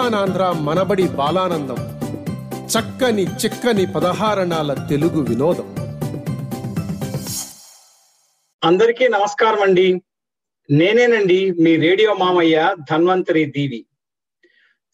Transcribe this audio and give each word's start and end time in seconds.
రారండోయ్ 0.00 0.60
మనబడి 0.60 1.08
బాలానందం. 1.08 1.76
చక్కని 2.64 3.22
చిక్కని 3.22 3.86
పదహారణాల 3.86 4.86
తెలుగు 4.88 5.20
వినోదం. 5.20 5.74
అందరికీ 8.64 9.08
నమస్కారం 9.08 9.62
అండి. 9.62 10.02
నేనేనండి 10.70 11.50
మీ 11.50 11.76
రేడియో 11.76 12.14
మామయ్య 12.14 12.76
ధన్వంతరి 12.90 13.44
దీవి. 13.44 13.86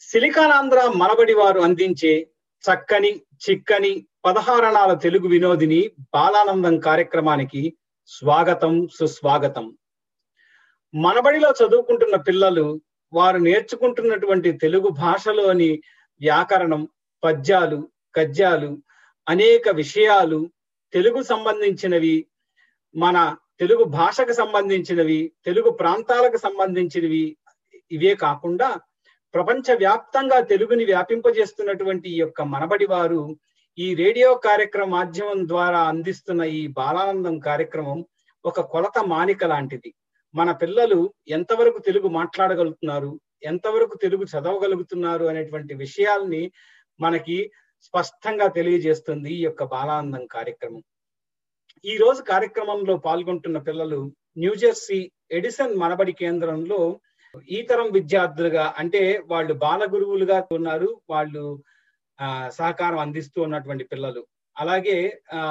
సిలికానాంధ్ర 0.00 0.92
మనబడి 0.96 1.34
వారు 1.34 1.60
అందించే 1.60 2.28
చక్కని 2.62 3.16
చిక్కని 3.50 4.06
పదహారణాల 4.24 4.94
తెలుగు 4.94 5.28
వినోదిని 5.28 5.90
బాలానందం 6.14 6.78
కార్యక్రమానికి 6.78 7.76
స్వాగతం 8.06 8.88
సుస్వాగతం. 8.98 9.76
మనబడిలో 10.94 11.50
చదువుకుంటున్న 11.50 12.16
పిల్లలు 12.16 12.80
వారు 13.12 13.38
నేర్చుకుంటున్నటువంటి 13.38 14.52
తెలుగు 14.52 14.88
భాషలోని 14.88 15.70
వ్యాకరణం 16.20 16.88
పద్యాలు 17.22 17.88
గద్యాలు 18.18 18.70
అనేక 19.26 19.68
విషయాలు 19.68 20.38
తెలుగు 20.92 21.22
సంబంధించినవి 21.22 22.26
మన 22.94 23.36
తెలుగు 23.60 23.84
భాషకు 23.84 24.32
సంబంధించినవి 24.32 25.32
తెలుగు 25.44 25.70
ప్రాంతాలకు 25.70 26.36
సంబంధించినవి. 26.36 27.36
ఇవే 27.90 28.14
కాకుండా 28.14 28.68
ప్రపంచ 29.34 29.74
వ్యాప్తంగా 29.76 30.40
తెలుగుని 30.40 30.84
వ్యాపింపజేస్తున్నటువంటి 30.84 32.08
ఈ 32.08 32.16
యొక్క 32.16 32.42
మనబడి 32.42 32.86
వారు 32.86 33.36
ఈ 33.78 33.94
రేడియో 33.94 34.34
కార్యక్రమ 34.34 34.88
మాధ్యమం 34.90 35.48
ద్వారా 35.48 35.80
అందిస్తున్న 35.80 36.42
ఈ 36.42 36.66
బాలానందం 36.66 37.38
కార్యక్రమం 37.38 38.04
ఒక 38.44 38.60
కొలత 38.60 38.98
మానిక 39.04 39.44
లాంటిది. 39.44 39.94
మన 40.34 40.50
పిల్లలు 40.52 40.98
ఎంతవరకు 41.28 41.78
తెలుగు 41.78 42.08
మాట్లాడగలుగుతున్నారు 42.08 43.20
ఎంతవరకు 43.42 43.94
తెలుగు 43.96 44.24
చదవగలుగుతున్నారు 44.24 45.24
అనేటువంటి 45.24 45.74
విషయాల్ని 45.74 46.42
మనకి 47.00 47.36
స్పష్టంగా 47.82 48.46
తెలియజేస్తుంది 48.48 49.30
ఈ 49.30 49.42
యొక్క 49.44 49.64
బాలానందం 49.64 50.26
కార్యక్రమం. 50.26 50.82
ఈ 51.84 51.96
రోజు 51.96 52.22
కార్యక్రమంలో 52.22 52.96
పాల్గొంటున్న 52.96 53.58
పిల్లలు 53.58 54.00
న్యూజెర్సీ 54.38 55.10
ఎడిసన్ 55.30 55.74
మనబడి 55.76 56.12
కేంద్రంలో 56.12 56.80
ఈ 57.48 57.62
తరం 57.62 57.88
విద్యార్థులుగా 57.92 58.64
అంటే 58.78 59.02
వాళ్ళు 59.26 59.54
బాల 59.54 59.84
గురువులుగా 59.84 60.38
ఉన్నారు 60.50 61.00
వాళ్ళు 61.10 61.44
ఆ 62.18 62.28
సహకారం 62.48 62.98
అందిస్తూ 62.98 63.38
ఉన్నటువంటి 63.42 63.84
పిల్లలు. 63.84 64.22
అలాగే 64.56 64.98
ఆ 65.34 65.42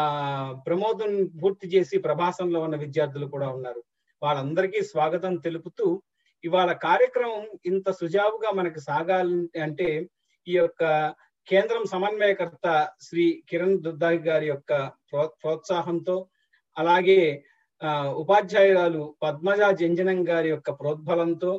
ప్రమోదం 0.68 1.12
పూర్తి 1.42 1.68
చేసి 1.68 1.98
ప్రభాసంలో 1.98 2.60
ఉన్న 2.60 2.76
విద్యార్థులు 2.76 3.26
కూడా 3.26 3.48
ఉన్నారు. 3.50 3.82
వాళ్ళందరికీ 4.26 4.82
స్వాగతం 4.84 5.36
తెలుపుతూ 5.38 5.88
ఇవాళ 6.44 6.72
కార్యక్రమం 6.72 7.44
ఇంత 7.66 7.92
సుజావుగా 7.92 8.52
మనకు 8.52 8.80
సాగాలి 8.80 9.62
అంటే 9.62 9.88
ఈ 10.48 10.56
యొక్క 10.56 10.84
కేంద్రం 11.48 11.86
సమన్వయకర్త 11.86 12.68
శ్రీ 13.02 13.44
కిరణ్ 13.50 13.82
దుద్దాయి 13.82 14.18
గారి 14.20 14.48
యొక్క 14.48 14.74
ప్రో- 15.10 15.32
ప్రోత్సాహంతో 15.44 16.16
అలాగే 16.78 17.20
ఆ 17.82 17.92
ఉపాధ్యాయురాలు 18.16 19.16
పద్మజ 19.24 19.62
జంజనం 19.80 20.30
గారి 20.30 20.50
యొక్క 20.50 20.72
ప్రోద్బలంతో 20.72 21.52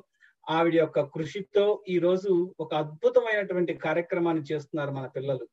ఆవిడ 0.46 0.74
యొక్క 0.74 1.00
కృషితో 1.14 1.82
ఈ 1.88 1.98
రోజు 1.98 2.32
ఒక 2.60 2.74
అద్భుతమైనటువంటి 2.74 3.74
కార్యక్రమాన్ని 3.74 4.42
చేస్తున్నారు 4.42 4.90
మన 4.90 5.06
పిల్లలు. 5.06 5.44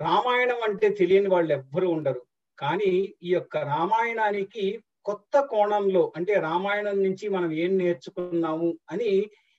రామాయణం 0.00 0.62
అంటే 0.62 0.88
తెలియని 0.90 1.28
వాళ్ళు 1.28 1.52
ఎవ్వరూ 1.52 1.90
ఉండరు. 1.90 2.22
కానీ 2.58 2.90
ఈ 3.22 3.32
యొక్క 3.32 3.56
రామాయణానికి 3.56 4.64
కొత్త 5.06 5.36
కోణంలో 5.46 6.02
అంటే 6.16 6.34
రామాయణం 6.40 6.98
నుంచి 7.02 7.26
మనం 7.28 7.50
ఏం 7.54 7.72
నేర్చుకున్నాము 7.78 8.68
అని 8.90 9.12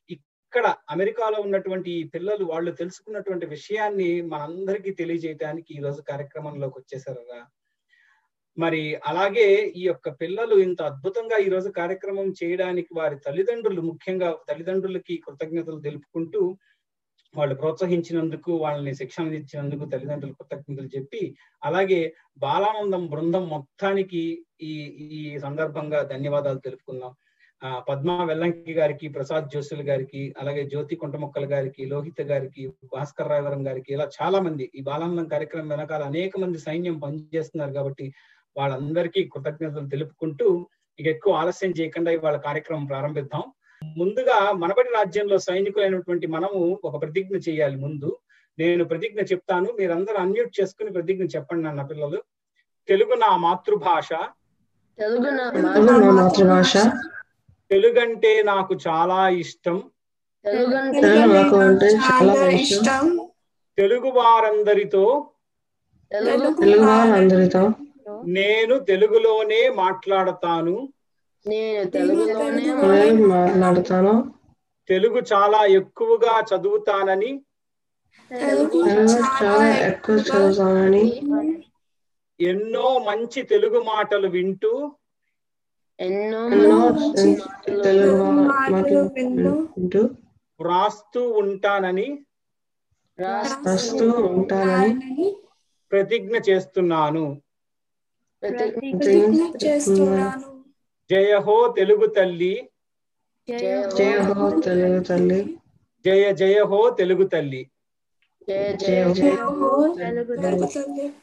ఇక్కడ 0.10 0.68
అమెరికాలో 0.90 1.38
ఉన్నటువంటి 1.42 1.90
ఈ 1.92 2.04
పిల్లలు 2.14 2.44
వాళ్ళు 2.44 2.72
తెలుసుకున్నటువంటి 2.72 3.46
విషయాన్ని 3.48 4.10
మనందరికీ 4.32 4.92
తెలియజేయడానికి 4.92 5.70
ఈ 5.74 5.80
రోజు 5.82 6.02
కార్యక్రమంలోకి 6.10 6.76
వచ్చేసారుగా 6.80 7.40
మరి 8.58 8.82
అలాగే 9.06 9.48
ఈ 9.76 9.84
యొక్క 9.84 10.10
పిల్లలు 10.20 10.56
ఇంత 10.58 10.82
అద్భుతంగా 10.82 11.38
ఈ 11.38 11.48
రోజు 11.50 11.70
కార్యక్రమం 11.72 12.28
చేయడానికి 12.42 12.92
వారి 12.94 13.16
తల్లిదండ్రులు 13.26 13.82
ముఖ్యంగా 13.82 14.30
తల్లిదండ్రులకి 14.50 15.16
కృతజ్ఞతలు 15.18 15.80
తెలుపుకుంటూ 15.80 16.42
వాళ్ళు 17.34 17.56
ప్రోత్సహించినందుకు 17.56 18.52
వాళ్ళని 18.64 18.94
శిక్షణ 18.96 19.34
ఇచ్చినందుకు 19.34 19.84
తల్లిదండ్రులు 19.92 20.36
కృతజ్ఞతలు 20.40 20.90
చెప్పి 20.96 21.22
అలాగే 21.64 22.02
బాలానందం 22.38 23.04
బృందం 23.08 23.44
మొత్తానికి 23.50 24.24
ఈ 24.62 24.74
ఈ 25.18 25.22
సందర్భంగా 25.46 26.00
ధన్యవాదాలు 26.14 26.60
తెలుపుకుందాం. 26.60 27.14
ఆ 27.62 27.70
పద్మా 27.90 28.16
వెల్లంకి 28.30 28.74
గారికి 28.74 29.08
ప్రసాద్ 29.08 29.52
జోసులు 29.54 29.84
గారికి 29.90 30.22
అలాగే 30.42 30.64
జ్యోతి 30.64 30.96
కుంటమొక్కల 30.96 31.46
గారికి 31.46 31.84
లోహిత 31.86 32.22
గారికి 32.32 32.64
భాస్కర్ 32.94 33.32
రాయవరం 33.32 33.62
గారికి 33.68 33.90
ఇలా 33.96 34.06
చాలా 34.18 34.40
మంది 34.40 34.66
ఈ 34.76 34.82
బాలానందం 34.90 35.28
కార్యక్రమం 35.28 35.70
వెనకాల 35.70 36.04
అనేక 36.04 36.34
మంది 36.44 36.60
సైన్యం 36.68 36.98
పనిచేస్తున్నారు 37.00 37.74
కాబట్టి 37.74 38.08
వాళ్ళందరికీ 38.56 39.22
కృతజ్ఞతలు 39.34 39.88
తెలుపుకుంటూ 39.88 40.48
ఇక 41.00 41.08
ఎక్కువ 41.08 41.34
ఆలస్యం 41.36 41.72
చేయకుండా 41.80 42.10
ఇవాళ 42.12 42.38
కార్యక్రమం 42.48 42.86
ప్రారంభిద్దాం. 42.86 43.44
ముందుగా 43.98 44.52
మనబడి 44.52 44.90
రాజ్యంలో 44.90 45.38
సైనికులైనటువంటి 45.38 46.28
మనము 46.28 46.80
ఒక 46.84 47.02
ప్రతిజ్ఞ 47.02 47.36
చేయాలి 47.36 47.76
ముందు. 47.76 48.18
నేను 48.60 48.84
ప్రతిజ్ఞ 48.84 49.20
చెప్తాను. 49.20 49.74
మీరందరూ 49.80 50.16
అన్మ్యూట్ 50.16 50.62
చేసుకుని 50.62 50.92
ప్రతిజ్ఞ 50.92 51.24
చెప్పండి 51.24 51.68
అన్న 51.70 51.82
పిల్లలు. 51.82 52.24
తెలుగు 52.88 53.14
నా 53.14 53.38
మాతృభాష. 53.38 54.10
తెలుగు 55.00 55.30
నా 55.30 55.52
నా 55.52 56.12
మాతృభాష. 56.12 56.74
తెలుగంటే 57.72 58.44
నాకు 58.44 58.78
చాలా 58.88 59.30
ఇష్టం. 59.30 59.84
తెలుగు 60.46 60.76
అంటే 60.76 61.02
తెలుగు 61.02 61.34
నాకు 61.34 61.56
అంటే 61.56 61.86
చాలా 61.86 62.34
ఇష్టం. 62.50 63.30
తెలుగు 63.78 64.10
వారందరితో. 64.10 65.28
నేను 68.26 68.80
తెలుగులోనే 68.80 69.70
మాట్లాడతాను. 69.70 70.93
నేను 71.46 71.90
తెలుగులోనే 71.90 72.66
నేను 72.96 73.28
మాట్లాడతాను? 73.28 74.14
తెలుగు 74.90 75.20
చాలా 75.34 75.66
ఎక్కువగా 75.72 76.46
చదువుతానని 76.50 77.32
తెలుగు 78.32 78.80
తెలుగు 78.86 79.16
చాలా 79.22 79.66
ఎక్కువ 79.88 80.16
చదువుతానని? 80.20 81.04
ఎన్నో 82.40 83.00
మంచి 83.00 83.44
తెలుగు 83.44 83.80
మాటలు 83.84 84.28
వింటూ 84.28 84.74
ఎన్నో 86.00 86.40
ఎన్నో 86.48 86.78
మంచి 86.92 87.30
తెలుగు 87.86 88.26
మాటలు 88.42 88.54
మాటలు 88.66 89.02
వింటూ 89.16 90.02
వ్రాస్తూ 90.60 91.32
ఉంటానని 91.32 92.08
రాస్తూ 93.20 94.08
ఉంటానని 94.32 95.28
ప్రతిజ్ఞ 95.92 96.36
చేస్తున్నాను. 96.50 97.26
ప్రతి 98.44 98.68
చేస్తున్నాను. 99.64 100.53
జయ 101.14 101.38
హో 101.38 101.74
తెలుగు 101.78 102.06
తల్లి. 102.06 102.70
జయ 103.50 103.82
హో 104.28 104.60
తెలుగు 104.60 105.04
తల్లి. 105.04 105.60
జయ 106.06 106.34
జయ 106.34 106.64
హో 106.64 106.90
తెలుగు 106.90 107.24
తల్లి. 107.24 107.72
జయ 108.50 108.74
జయ 108.74 109.04
జయ 109.04 109.14
జయ 109.14 109.36
హో 109.36 109.96
తెలుగు 109.98 110.36
తల్లి. 110.66 111.14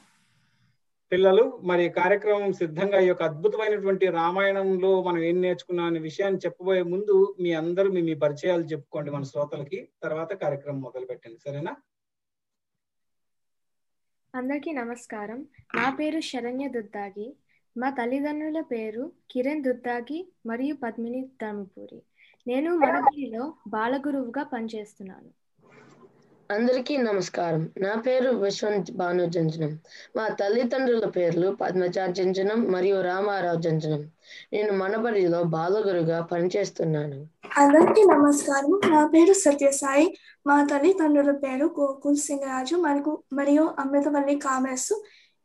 పిల్లలు 1.11 1.59
మరి 1.63 1.89
కార్యక్రమం 1.89 2.53
సిద్ధంగా 2.53 2.99
ఈ 2.99 3.07
యొక్క 3.07 3.23
అద్భుతమైనటువంటి 3.23 4.07
రామాయణంలో 4.07 5.03
మనం 5.03 5.23
ఏం 5.23 5.41
నేర్చుకున్నాం 5.41 5.87
అనే 5.87 5.99
విషయాన్ని 5.99 6.39
చెప్పబోయే 6.45 6.83
ముందు 6.83 7.35
మీ 7.39 7.53
అందరూ 7.53 7.91
మీ 7.91 8.01
మీ 8.01 8.13
పరిచయాలు 8.13 8.63
చెప్పుకోండి 8.63 9.11
మన 9.11 9.23
శ్రోతలకి. 9.23 9.89
తర్వాత 10.03 10.33
కార్యక్రమం 10.33 10.81
మొదలు 10.81 11.05
పెట్టండి 11.05 11.37
సరేనా? 11.37 11.75
అందరికీ 14.35 14.71
నమస్కారం. 14.71 15.45
నా 15.75 15.95
పేరు 15.99 16.19
శరణ్య 16.19 16.67
దుద్దాగి. 16.67 17.35
మా 17.75 17.89
తల్లిదండ్రుల 17.89 18.59
పేరు 18.69 19.03
కిరణ్ 19.31 19.63
దుద్దాగి 19.63 20.19
మరియు 20.45 20.75
పద్మిని 20.81 21.21
ధర్మపురి. 21.41 21.99
నేను 22.47 22.71
మనబడిలో 22.83 23.43
బాలగురువుగా 23.69 24.43
పనిచేస్తున్నాను. 24.53 25.29
అందరికీ 26.49 26.95
నమస్కారం. 27.01 27.61
నా 27.77 27.93
పేరు 28.05 28.29
విశ్వంత్ 28.41 28.91
భాను 28.93 29.25
జంజనం 29.29 29.73
మా 30.15 30.25
తల్లిదండ్రుల 30.39 31.05
పేర్లు 31.09 31.49
పద్మజా 31.61 32.05
జంజనం 32.17 32.61
మరియు 32.71 32.97
రామారావు 33.01 33.61
జంజనం 33.61 34.03
నేను 34.53 34.73
మనబడిలో 34.81 35.41
బాలగురుగా 35.55 36.19
పనిచేస్తున్నాను. 36.31 37.19
అందరికీ 37.61 38.01
నమస్కారం. 38.11 38.73
నా 38.91 39.01
పేరు 39.07 39.33
సత్యసాయి. 39.41 40.05
మా 40.45 40.55
తల్లిదండ్రుల 40.65 41.31
పేరు 41.37 41.65
గోకుల్ 41.77 42.17
సింగ్ 42.17 42.45
రాజు 42.45 42.75
మరియు 42.85 43.11
మరియు 43.33 43.63
అమృతవల్లి 43.79 44.35
కామేశ్ 44.39 44.91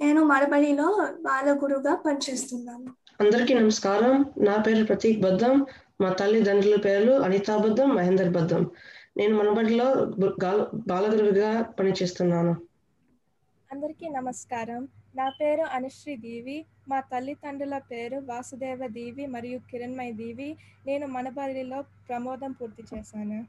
నేను 0.00 0.24
మరబడిలో 0.24 0.88
బాలగురుగా 1.20 1.94
పనిచేస్తున్నాను. 2.06 2.90
అందరికీ 3.20 3.54
నమస్కారం. 3.54 4.12
నా 4.38 4.56
పేరు 4.56 4.84
ప్రతీక్ 4.84 5.20
బద్దం. 5.20 5.52
మా 6.00 6.08
తల్లిదండ్రుల 6.12 6.76
పేర్లు 6.76 7.12
అనితా 7.20 7.56
బద్దం 7.58 7.88
మహేందర్ 7.94 8.30
బద్దం. 8.30 8.62
నేను 9.16 9.34
మనబడిలో 9.36 9.88
బాలగురువుగా 10.86 11.50
పనిచేస్తున్నాను. 11.78 12.54
అందరికీ 13.70 14.08
నమస్కారం. 14.08 14.82
నా 15.14 15.28
పేరు 15.30 15.62
అనుశ్రీ 15.70 16.16
దేవి. 16.16 16.56
మా 16.88 17.00
తల్లిదండ్రుల 17.12 17.78
పేరు 17.90 18.18
వాసుదేవ 18.24 18.86
దేవి 18.90 19.26
మరియు 19.26 19.58
కిరణ్మయ్ 19.70 20.14
దేవి. 20.14 20.50
నేను 20.86 21.06
మనబడిలో 21.08 21.80
ప్రమోదం 22.08 22.52
పూర్తి 22.52 22.84
చేశాను. 22.92 23.40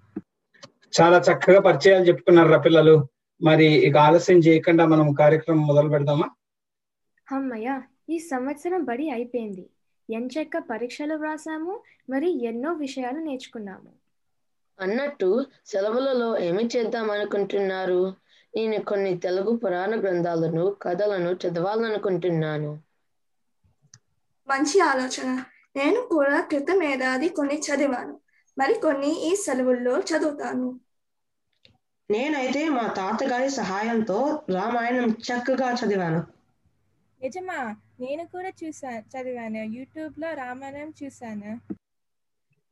చాలా 0.93 1.17
చక్కగా 1.19 1.59
పరిచయాలు 1.61 2.05
చెప్పుకున్నారు 2.05 2.59
పిల్లలు. 2.59 2.95
మరి 3.41 3.65
ఇక 3.65 3.97
ఆలస్యం 3.97 4.37
చేయకుండా 4.37 4.85
మనం 4.85 5.13
కార్యక్రమం 5.13 5.67
మొదలు 5.67 5.89
పెడదామా? 5.89 6.29
అమ్మయ్య 7.31 7.81
ఈ 8.09 8.19
సంవత్సరం 8.19 8.83
బడి 8.83 9.09
అయిపోయింది. 9.09 9.69
ఎంచక్క 10.13 10.57
పరీక్షలు 10.57 11.15
వ్రాసాము 11.15 11.83
మరి 12.09 12.45
ఎన్నో 12.45 12.73
విషయాలు 12.73 13.19
నేర్చుకున్నాము. 13.19 13.91
అన్నట్టు 14.79 15.45
సెలవులలో 15.65 16.39
ఏమి 16.39 16.69
చేద్దాం 16.77 17.11
అనుకుంటున్నారు 17.11 18.15
నేను 18.55 18.83
కొన్ని 18.83 19.17
తెలుగు 19.17 19.55
పురాణ 19.55 20.01
గ్రంథాలను 20.01 20.75
కథలను 20.81 21.31
చదవాలనుకుంటున్నాను. 21.31 22.79
మంచి 24.47 24.79
ఆలోచన. 24.79 25.43
నేను 25.75 26.01
కూడా 26.01 26.41
క్రితం 26.41 26.83
ఏడాది 26.83 27.29
కొన్ని 27.29 27.59
చదివాను. 27.59 28.19
మరి 28.57 28.73
కొన్ని 28.73 29.31
ఈ 29.31 29.35
సెలవుల్లో 29.35 29.99
చదువుతాను. 29.99 30.79
నేనైతే 32.09 32.61
మా 32.69 32.83
తాతగారి 32.97 33.49
సహాయంతో 33.55 34.19
రామాయణం 34.55 35.09
చక్కగా 35.25 35.69
చదివాను. 35.79 36.21
నిజమా? 37.21 37.59
నేను 37.99 38.23
కూడా 38.31 38.51
చూసా 38.57 38.91
చదివాను. 39.11 39.63
యూట్యూబ్లో 39.75 40.29
రామాయణం 40.39 40.91
చూశాను 40.99 41.51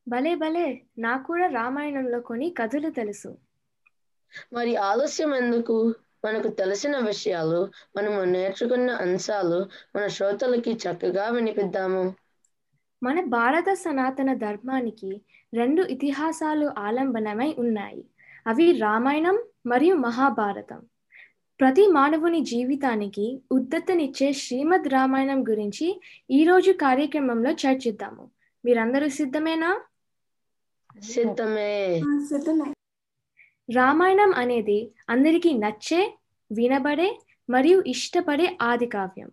భలే 0.08 0.34
భలే! 0.38 0.66
నాకు 1.00 1.24
కూడా 1.28 1.48
రామాయణంలో 1.56 2.20
కొన్ని 2.26 2.50
కథలు 2.58 2.92
తెలుసు. 2.96 3.32
మరి 4.54 4.72
ఆలస్యం 4.86 5.32
ఎందుకు? 5.36 5.76
మనకు 6.24 6.50
తెలిసిన 6.60 6.96
విషయాలు 7.08 7.60
మనము 7.96 8.20
నేర్చుకున్న 8.32 8.90
అంశాలు 9.06 9.60
మన 9.96 10.06
శ్రోతలకి 10.16 10.74
చక్కగా 10.84 11.28
వినిపిద్దాము. 11.36 12.04
మన 13.02 13.18
భారత 13.32 13.70
సనాతన 13.80 14.30
ధర్మానికి 14.40 15.10
రెండు 15.54 15.82
ఇతిహాసాలు 15.94 16.68
ఆలంబనమై 16.84 17.50
ఉన్నాయి. 17.64 18.04
అవి 18.48 18.72
రామాయణం 18.72 19.40
మరియు 19.66 19.96
మహాభారతం. 19.96 20.82
ప్రతి 21.60 21.88
మానవుని 21.88 22.46
జీవితానికి 22.46 23.42
ఉద్దతనిచ్చే 23.52 24.34
శ్రీమద్ 24.34 24.88
రామాయణం 24.88 25.44
గురించి 25.44 26.02
ఈరోజు 26.32 26.72
కార్యక్రమంలో 26.72 27.52
చర్చిద్దాము. 27.52 28.30
మీరందరూ 28.66 29.08
సిద్ధమేనా? 29.08 29.82
సిద్ధమే. 31.00 32.02
సిద్ధమే. 32.28 32.74
రామాయణం 33.76 34.34
అనేది 34.34 34.92
అందరికీ 35.10 35.54
నచ్చే 35.54 36.18
వినబడే 36.52 37.20
మరియు 37.50 37.84
ఇష్టపడే 37.88 38.58
ఆది 38.62 38.86
కావ్యం. 38.86 39.32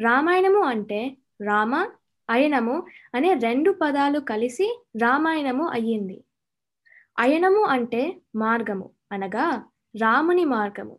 రామాయణము 0.00 0.60
అంటే 0.60 1.16
రామ 1.46 1.86
అయనము 2.30 2.86
అనే 3.14 3.34
రెండు 3.34 3.76
పదాలు 3.82 4.20
కలిసి 4.20 4.84
రామాయణము 5.00 5.68
అయ్యింది. 5.68 6.24
అయనము 7.20 7.62
అంటే 7.62 8.20
మార్గము 8.36 8.90
అనగా 9.12 9.64
రాముని 10.00 10.44
మార్గము. 10.44 10.98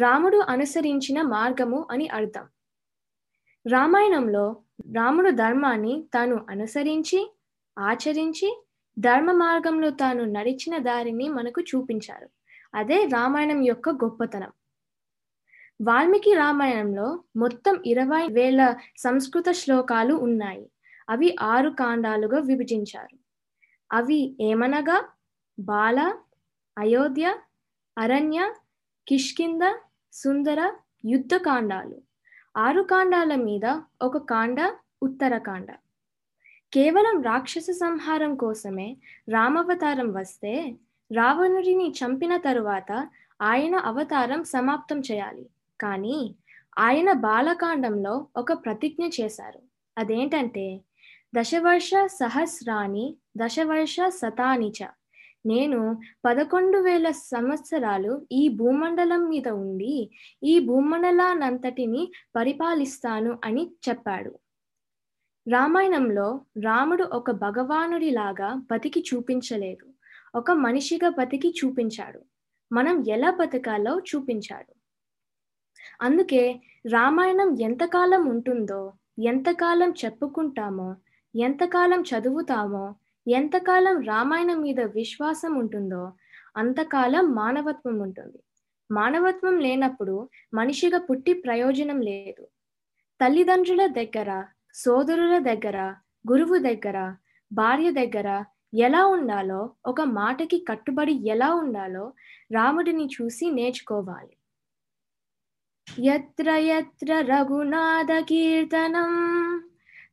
రాముడు 0.00 0.36
అనుసరించిన 0.36 1.22
మార్గము 1.22 1.88
అని 1.90 2.08
అర్థం. 2.08 2.48
రామాయణంలో 3.72 4.62
రాముడు 4.96 5.30
ధర్మాన్ని 5.30 6.04
తాను 6.14 6.46
అనుసరించి 6.48 7.34
ఆచరించి 7.78 8.64
ధర్మ 8.98 9.32
మార్గంలో 9.32 9.90
తాను 9.90 10.24
నడిచిన 10.24 10.78
దారిని 10.78 11.28
మనకు 11.28 11.60
చూపించారు. 11.60 12.28
అదే 12.74 13.04
రామాయణం 13.04 13.62
యొక్క 13.62 13.88
గొప్పతనం. 13.88 14.52
వాల్మీకి 15.82 16.34
రామాయణంలో 16.34 17.24
మొత్తం 17.36 17.82
ఇరవై 17.86 18.26
వేల 18.26 18.76
సంస్కృత 18.96 19.50
శ్లోకాలు 19.50 20.14
ఉన్నాయి. 20.14 20.70
అవి 21.10 21.36
ఆరు 21.40 21.70
కాండాలుగా 21.70 22.40
విభజించారు. 22.40 23.18
అవి 23.92 24.36
ఏమనగా 24.40 25.08
బాల 25.58 26.00
అయోధ్య 26.78 27.34
అరణ్య 27.96 28.54
కిష్కింద 29.06 29.62
సుందర 30.12 30.60
యుద్ధ 31.04 31.34
కాండాలు. 31.34 31.96
ఆరు 32.56 32.82
కాండాల 32.82 33.34
మీద 33.34 33.66
ఒక 34.02 34.16
కాండ 34.16 34.60
ఉత్తరకాండ 35.02 35.70
కేవలం 36.72 37.22
రాక్షస 37.22 37.70
సంహారం 37.70 38.36
కోసమే 38.36 38.96
రామవతారం 39.28 40.12
వస్తే 40.12 40.54
రావణుడిని 41.10 41.88
చంపిన 41.90 42.36
తరువాత 42.36 42.90
ఆయన 43.42 43.76
అవతారం 43.76 44.44
సమాప్తం 44.44 45.00
చేయాలి. 45.00 45.44
కానీ 45.80 46.18
ఆయన 46.78 47.12
బాలకాండంలో 47.12 48.26
ఒక 48.36 48.52
ప్రతిజ్ఞ 48.52 49.06
చేశారు. 49.20 49.60
అదేంటంటే 49.96 50.66
దశవర్ష 51.34 51.90
సహస్రాని 52.06 53.06
దశవర్ష 53.36 53.96
శతానిచ 54.08 54.80
నేను 55.48 56.00
పదకొండు 56.24 56.78
వేల 56.78 57.10
సంవత్సరాలు 57.10 58.26
ఈ 58.32 58.48
భూమండలం 58.48 59.28
మీద 59.28 59.48
ఉండి 59.48 60.10
ఈ 60.42 60.58
భూమండలానంతటిని 60.58 62.12
పరిపాలిస్తాను 62.36 63.38
అని 63.44 63.64
చెప్పాడు. 63.88 64.38
రామాయణంలో 65.46 66.40
రాముడు 66.64 67.04
ఒక 67.04 67.30
భగవానుడిలాగా 67.30 68.62
బతికి 68.72 69.04
చూపించలేదు. 69.14 69.86
ఒక 70.34 70.50
మనిషిగా 70.50 71.08
బతికి 71.08 71.54
చూపించాడు. 71.64 72.20
మనం 72.72 73.04
ఎలా 73.08 73.30
బతకాలో 73.30 73.98
చూపించాడు. 73.98 74.74
అందుకే 76.02 76.42
రామాయణం 76.92 77.60
ఎంతకాలం 77.60 78.28
ఉంటుందో 78.28 78.92
ఎంతకాలం 79.22 79.90
చెప్పుకుంటామో 80.04 80.96
ఎంతకాలం 81.36 82.00
చదువుతామో 82.02 82.84
ఎంతకాలం 83.28 84.00
రామాయణం 84.00 84.60
మీద 84.60 84.80
విశ్వాసం 84.80 85.54
ఉంటుందో 85.58 86.12
అంతకాలం 86.56 87.34
మానవత్వం 87.34 87.98
ఉంటుంది. 87.98 88.38
మానవత్వం 88.90 89.58
లేనప్పుడు 89.58 90.28
మనిషిగా 90.54 90.98
పుట్టి 90.98 91.32
ప్రయోజనం 91.32 92.00
లేదు. 92.00 92.48
తల్లిదండ్రుల 93.20 93.86
దగ్గర 93.86 94.44
సోదరుల 94.74 95.38
దగ్గర 95.38 95.94
గురువు 96.30 96.58
దగ్గర 96.58 97.14
భార్య 97.52 97.90
దగ్గర 97.90 98.44
ఎలా 98.74 99.06
ఉండాలో 99.06 99.70
ఒక 99.86 100.00
మాటకి 100.00 100.64
కట్టుబడి 100.68 101.12
ఎలా 101.12 101.54
ఉండాలో 101.54 102.12
రాముడిని 102.52 103.08
చూసి 103.22 103.50
నేర్చుకోవాలి. 103.50 104.34
ఎత్ర 106.04 106.50
ఎత్ర 106.50 107.20
రఘునాథ 107.20 108.24
కీర్తనం. 108.28 109.12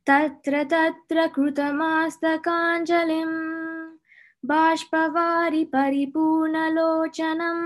తత్ర 0.06 0.62
తత్ర 0.62 1.26
కృతమాస్తకాంజలిం 1.26 3.28
బాష్పవారి 4.44 5.64
పరిపూర్ణలోచనం 5.64 7.58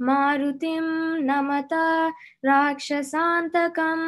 మారుతిం 0.00 1.20
నమత 1.20 1.74
రాక్షసాంతకం. 2.44 4.00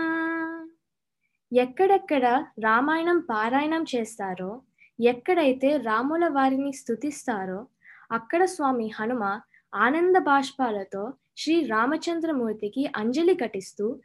ఎక్కడెక్కడ 1.53 2.45
రామాయణం 2.59 3.21
పారాయణం 3.21 3.87
చేస్తారో 3.97 4.63
ఎక్కడైతే 4.99 5.77
రాముల 5.77 6.29
వారిని 6.29 6.73
స్థుతిస్తారో 6.73 7.67
అక్కడ 8.11 8.45
స్వామి 8.45 8.93
హనుమ 8.99 9.41
ఆనంద 9.75 10.17
బాష్పాలతో 10.17 11.15
శ్రీ 11.37 11.67
రామచంద్రమూర్తికి 11.67 12.91
అంజలి 12.97 13.35
ఘటిస్తూ 13.35 14.01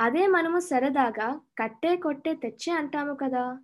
అదే 0.00 0.26
మనము 0.26 0.58
సరదాగా 0.58 1.40
కట్టే 1.58 1.96
కొట్టే 1.96 2.34
తెచ్చే 2.34 2.72
అంటాము 2.72 3.14
కదా. 3.14 3.58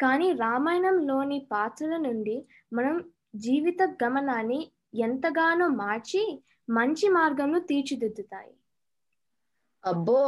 కానీ 0.00 0.28
రామాయణంలోని 0.38 1.38
పాత్రల 1.50 1.96
నుండి 2.02 2.36
మనం 2.72 2.96
జీవిత 3.42 3.82
గమనాన్ని 4.00 4.60
ఎంతగానో 5.02 5.68
మార్చి 5.78 6.22
మంచి 6.68 7.06
మార్గంలో 7.16 7.60
తీర్చిదిద్దుతాయి. 7.68 8.52
అబ్బో! 9.84 10.18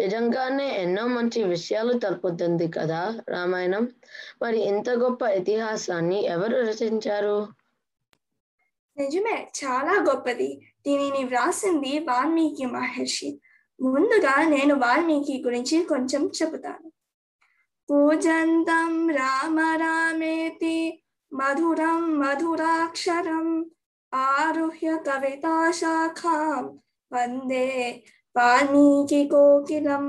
నిజంగానే 0.00 0.66
ఎన్నో 0.78 1.04
మంచి 1.10 1.40
విషయాలు 1.50 1.94
తెలుపుతుంది 2.00 2.66
కదా 2.74 3.00
రామాయణం. 3.30 3.86
మరి 4.42 4.60
ఇంత 4.70 4.88
గొప్ప 5.02 5.22
ఇతిహాసాన్ని 5.38 6.20
ఎవరు 6.32 6.58
రచించారు? 6.64 7.36
నిజమే 8.96 9.32
చాలా 9.56 9.94
గొప్పది. 10.06 10.48
దీనిని 10.86 11.22
వ్రాసింది 11.26 11.92
వాల్మీకి 12.08 12.66
మహర్షి. 12.72 13.30
ముందుగా 13.78 14.34
నేను 14.52 14.74
వాల్మీకి 14.82 15.36
గురించి 15.44 15.76
కొంచెం 15.90 16.24
చెబుతాను. 16.36 16.88
పూజంతం 17.90 18.92
రామ 19.10 19.60
రామేతి 19.76 20.76
మధురం 21.32 22.02
మధురాక్షరం 22.18 23.46
ఆరుహ్య 24.12 24.90
కవితా 25.06 25.54
శాఖాం 25.70 26.62
వందే 27.12 27.66
వాల్మీకి 28.36 29.20
కోకిలం 29.24 30.06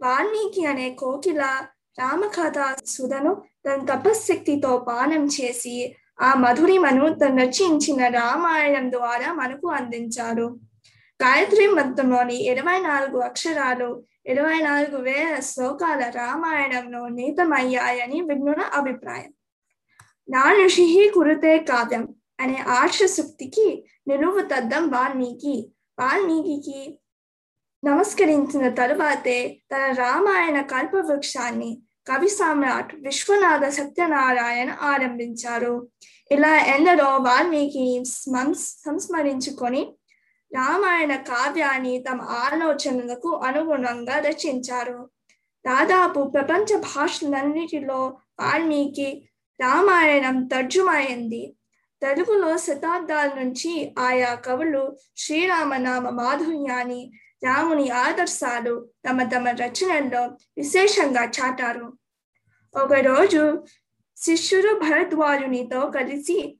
వాల్మీకి 0.00 0.64
అనే 0.64 0.88
కోకిల 0.94 1.42
రామకథ 1.98 2.58
సుధను 2.86 3.32
తన 3.66 3.78
తపశక్తితో 3.84 4.72
పానం 4.88 5.24
చేసి 5.26 5.74
ఆ 6.20 6.34
మధురిమను 6.34 7.06
తను 7.14 7.38
రచించిన 7.42 8.08
రామాయణం 8.08 8.86
ద్వారా 8.90 9.32
మనకు 9.32 9.68
అందించారు। 9.70 10.48
గాయత్రి 11.20 11.66
మంత్రంలోని 11.74 12.38
ఇరవై 12.48 12.78
నాలుగు 12.80 13.18
అక్షరాలు 13.20 13.90
ఇరవై 14.26 14.58
నాలుగు 14.60 15.02
వేల 15.02 15.40
శ్లోకాల 15.40 16.10
రామాయణంలో 16.10 17.08
నీతమయ్యాయని 17.08 18.20
విఘ్నుల 18.20 18.60
అభిప్రాయం. 18.74 19.32
నా 20.28 20.44
కురుతే 21.14 21.58
కావ్యం 21.58 22.14
అనే 22.40 22.56
ఆర్షసూక్తికి 22.56 23.84
నిలువు 24.08 24.40
తద్దం 24.40 24.90
వాల్మీకి. 24.90 25.70
వాల్మీకి 25.98 27.00
నమస్కరించిన 27.84 28.68
తరువాతే 28.68 29.62
తన 29.74 29.92
రామాయణ 29.92 30.60
కల్పవృక్షాన్ని 30.60 31.82
కవి 32.06 32.28
సామ్రాట్ 32.28 32.94
విశ్వనాథ 32.94 33.64
సత్యనారాయణ 33.68 34.76
ఆరంభించారు. 34.82 35.88
ఇలా 36.30 36.56
ఎందరో 36.56 37.04
వాల్మీకి 37.04 38.04
సంస్మరించుకొని 38.56 39.92
రామాయణ 40.54 41.16
కావ్యాన్ని 41.16 42.04
తమ 42.10 42.20
ఆలోచనలకు 42.22 43.36
అనుగుణంగా 43.36 44.18
రచించారు. 44.18 45.10
దాదాపు 45.66 46.30
ప్రపంచ 46.34 46.78
భాషలన్నిటిలో 46.78 48.18
వాల్మీకి 48.40 49.30
రామాయణం 49.60 50.46
తర్జుమైంది 50.46 51.56
తెలుగులో 52.02 52.56
శతాబ్దాల 52.56 53.28
నుంచి 53.34 53.94
ఆయా 53.98 54.34
కవులు 54.34 54.96
శ్రీరామనామ 55.16 56.08
మాధుర్యాన్ని 56.08 57.12
రాముని 57.44 57.90
ఆదర్శాలు 57.90 58.88
తమ 59.08 59.22
తమ 59.22 59.48
రచనల్లో 59.48 60.22
విశేషంగా 60.56 61.24
చాటారు. 61.24 61.98
ఒకరోజు 62.74 63.64
శిష్యుడు 64.16 64.78
భరద్వాజునితో 64.78 65.80
కలిసి 65.90 66.59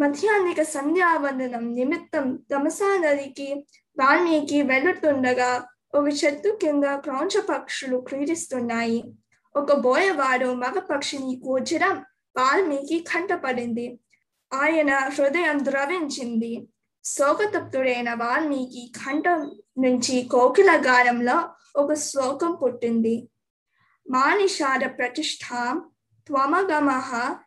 మధ్యాహ్నిక 0.00 0.62
సంధ్యావందనం 0.62 1.74
నిమిత్తం 1.74 2.36
తమసా 2.36 2.98
నదికి 2.98 3.66
వాల్మీకి 3.98 4.62
వెళ్తుండగా 4.62 5.68
ఒక 5.94 6.08
చెట్టు 6.24 6.58
కింద 6.62 6.84
క్రౌంచ 6.84 7.40
పక్షులు 7.40 7.96
క్రీడిస్తున్నాయి. 7.96 9.14
ఒక 9.56 9.72
బోయవాడు 9.72 10.46
మగ 10.46 10.78
పక్షిని 10.78 11.40
కూర్చడం 11.44 11.98
వాల్మీకి 12.36 13.04
కంటపడింది. 13.14 14.00
ఆయన 14.54 14.94
హృదయం 14.94 15.64
ద్రవించింది. 15.64 16.68
శోకతప్తుడైన 17.04 18.14
వాల్మీకి 18.14 18.92
కంఠం 18.96 19.60
నుంచి 19.78 20.22
కోకిల 20.22 20.82
గానంలో 20.86 21.48
ఒక 21.76 21.92
శ్లోకం 21.92 22.54
పుట్టింది. 22.54 23.28
మానిషాద 24.10 24.98
ప్రతిష్టాం 24.98 25.90
త్వమగమ 26.26 26.90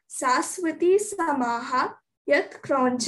శాశ్వతి 0.10 1.00
సమాహ 1.00 1.96
యత్ 2.28 2.56
క్రౌంచ 2.66 3.08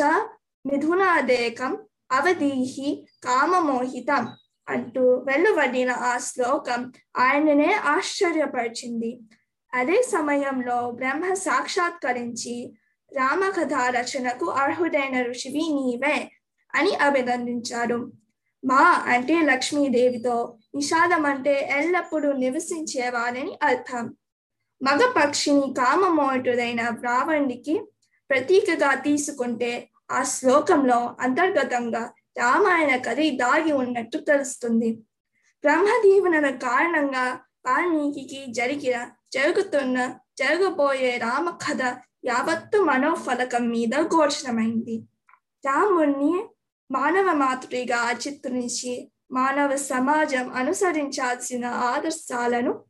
మిథునాదేకం 0.66 1.74
అవధీహి 2.12 2.90
కామమోహితం 3.26 4.24
అంటూ 4.68 5.04
వెలువడిన 5.26 5.92
ఆ 6.04 6.14
శ్లోకం 6.20 6.82
ఆయననే 7.18 7.72
ఆశ్చర్యపరిచింది 7.92 9.12
అదే 9.74 9.98
సమయంలో 10.08 10.78
బ్రహ్మ 10.92 11.26
సాక్షాత్కరించి 11.44 12.56
రామకథ 13.12 13.74
రచనకు 13.96 14.48
అర్హుడైన 14.58 15.18
ఋషివి 15.28 15.66
నీవే 15.76 16.18
అని 16.74 16.94
అభినందించారు 17.02 18.00
మా 18.64 18.84
అంటే 19.14 19.36
లక్ష్మీదేవితో 19.42 20.36
నిషాదం 20.76 21.26
అంటే 21.26 21.56
ఎల్లప్పుడూ 21.72 22.30
నివసించేవారని 22.36 23.54
అర్థం 23.64 24.06
మగ 24.82 25.02
పక్షిని 25.18 25.68
కామమోటుడైన 25.74 26.82
రావణుడికి 27.04 27.76
ప్రతీకగా 28.30 28.94
తీసుకుంటే 28.94 29.90
ఆ 30.12 30.24
శ్లోకంలో 30.24 31.16
అంతర్గతంగా 31.20 32.14
రామాయణ 32.38 32.96
కథ 32.96 33.16
దాగి 33.16 33.72
ఉన్నట్టు 33.72 34.18
తెలుస్తుంది. 34.18 34.92
బ్రహ్మదీవనల 35.64 36.50
కారణంగా 36.50 37.40
వాల్మీకి 37.66 38.46
జరిగిన 38.48 39.12
జరుగుతున్న 39.34 40.18
జరగబోయే 40.38 41.18
రామ 41.18 41.50
కథ 41.50 41.82
యావత్తు 42.26 42.78
మనోఫలకం 42.78 43.70
మీద 43.70 44.04
ఘోషణమైంది. 44.04 45.04
రాముణ్ణి 45.66 46.44
మానవ 46.92 47.34
మాతృగా 47.34 48.12
చిత్రించి 48.12 49.12
మానవ 49.32 49.76
సమాజం 49.76 50.54
అనుసరించాల్సిన 50.54 51.66
ఆదర్శాలను 51.66 52.84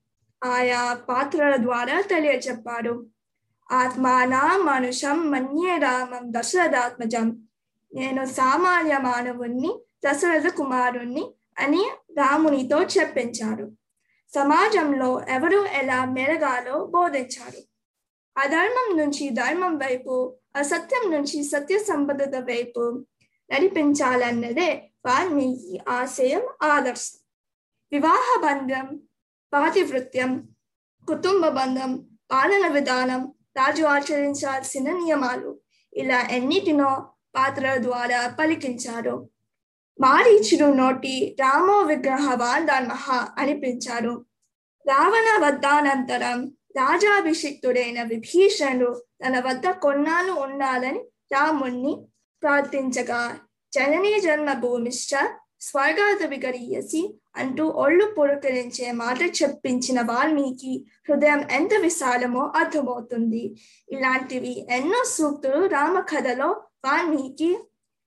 ఆయా 0.43 0.93
పాత్రల 0.93 1.55
ద్వారా 1.55 2.01
తెలియచెప్పాడు 2.01 3.14
ఆత్మానా 3.71 4.57
మనుషం 4.57 5.31
మన్యే 5.31 5.77
రామం 5.77 6.39
దశరథాత్మజం. 6.39 7.47
నేను 7.93 8.25
సామాన్య 8.25 8.97
మానవుణ్ణి 8.97 9.79
దశరథ 10.05 10.47
కుమారుణ్ణి 10.47 11.31
అని 11.59 11.91
రామునితో 12.17 12.83
చెప్పించాడు 12.83 13.71
సమాజంలో 14.35 15.21
ఎవరు 15.29 15.65
ఎలా 15.65 16.05
మెరగాలో 16.05 16.85
బోధించారు. 16.85 17.61
అధర్మం 18.39 18.97
నుంచి 18.97 19.29
ధర్మం 19.29 19.77
వైపు 19.77 20.37
అసత్యం 20.55 21.11
నుంచి 21.11 21.43
సత్య 21.43 21.79
సంపదత 21.79 22.35
వైపు 22.35 23.05
నడిపించాలన్నదే 23.51 24.91
వాల్మీకి 25.05 25.79
ఆశయం 25.89 26.41
ఆదర్శం. 26.63 27.19
వివాహ 27.91 28.41
బంధం 28.43 28.99
పాతివృత్యం 29.53 30.47
కుటుంబ 31.07 31.47
బంధం 31.47 32.05
పాలన 32.31 32.67
విధానం 32.67 33.34
రాజు 33.57 33.83
ఆచరించాల్సిన 33.83 34.91
నియమాలు. 34.91 35.59
ఇలా 35.93 36.27
ఎన్నిటినో 36.31 37.09
పాత్రల 37.35 37.83
ద్వారా 37.83 38.35
పలికించారు. 38.39 39.29
మారీచుడు 40.01 40.65
నోటి 40.73 41.37
రామో 41.39 41.81
విగ్రహ 41.81 42.33
వాల్దాన్మహ 42.33 43.27
అనిపించారు 43.37 44.25
రావణ 44.85 45.45
వద్దానంతరం 45.45 46.51
రాజాభిషిక్తుడైన 46.77 48.03
విభీషణుడు 48.03 49.05
తన 49.21 49.39
వద్ద 49.39 49.69
కొన్నాళ్ళు 49.69 50.31
ఉండాలని 50.31 50.99
రాముణ్ణి 51.33 51.93
ప్రార్థించగా 52.43 53.39
జననీ 53.73 54.19
జన్మభూమిశ్చ 54.19 55.15
స్వర్గాత 55.61 56.23
విగరీయసి 56.27 57.01
అంటూ 57.37 57.67
ఒళ్ళు 57.67 58.05
పురకరించే 58.05 58.91
మాట 58.91 59.21
చెప్పించిన 59.43 60.01
వాల్మీకి 60.01 60.85
హృదయం 61.09 61.41
ఎంత 61.51 61.69
విశాలమో 61.81 62.53
అర్థమవుతుంది. 62.55 63.55
ఇలాంటివి 63.89 64.67
ఎన్నో 64.69 65.03
సూక్తులు 65.05 65.65
రామకథలో 65.65 66.49
వాల్మీకి 66.85 67.59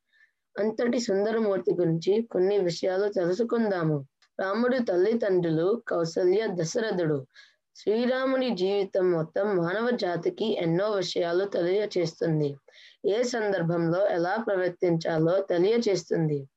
అంతటి 0.59 0.99
సుందరమూర్తి 0.99 1.73
గురించి 1.73 2.21
కొన్ని 2.31 2.57
విషయాలు 2.57 3.11
తెలుసుకుందాము. 3.11 4.07
రాముడి 4.39 4.79
తల్లిదండ్రులు 4.83 5.81
కౌసల్య 5.87 6.47
దశరథుడు. 6.49 7.27
శ్రీరాముని 7.75 8.49
జీవితం 8.49 9.11
మొత్తం 9.11 9.57
మానవ 9.57 9.89
జాతికి 9.89 10.57
ఎన్నో 10.57 10.91
విషయాలు 10.91 11.45
తెలియచేస్తుంది. 11.45 12.55
ఏ 13.03 13.23
సందర్భంలో 13.23 14.07
ఎలా 14.07 14.35
ప్రవర్తించాలో 14.47 15.41
తెలియచేస్తుంది 15.41 16.49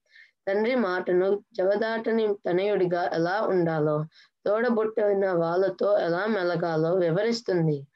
తండ్రి 0.49 0.75
మాటను 0.75 1.43
జవదాటని 1.57 2.27
తనయుడిగా 2.27 3.11
ఎలా 3.15 3.43
ఉండాలో 3.43 4.05
తోడబుట్టిన 4.45 5.33
వాళ్ళతో 5.33 5.99
ఎలా 5.99 6.27
మెలగాలో 6.27 6.95
వివరిస్తుంది. 6.95 7.87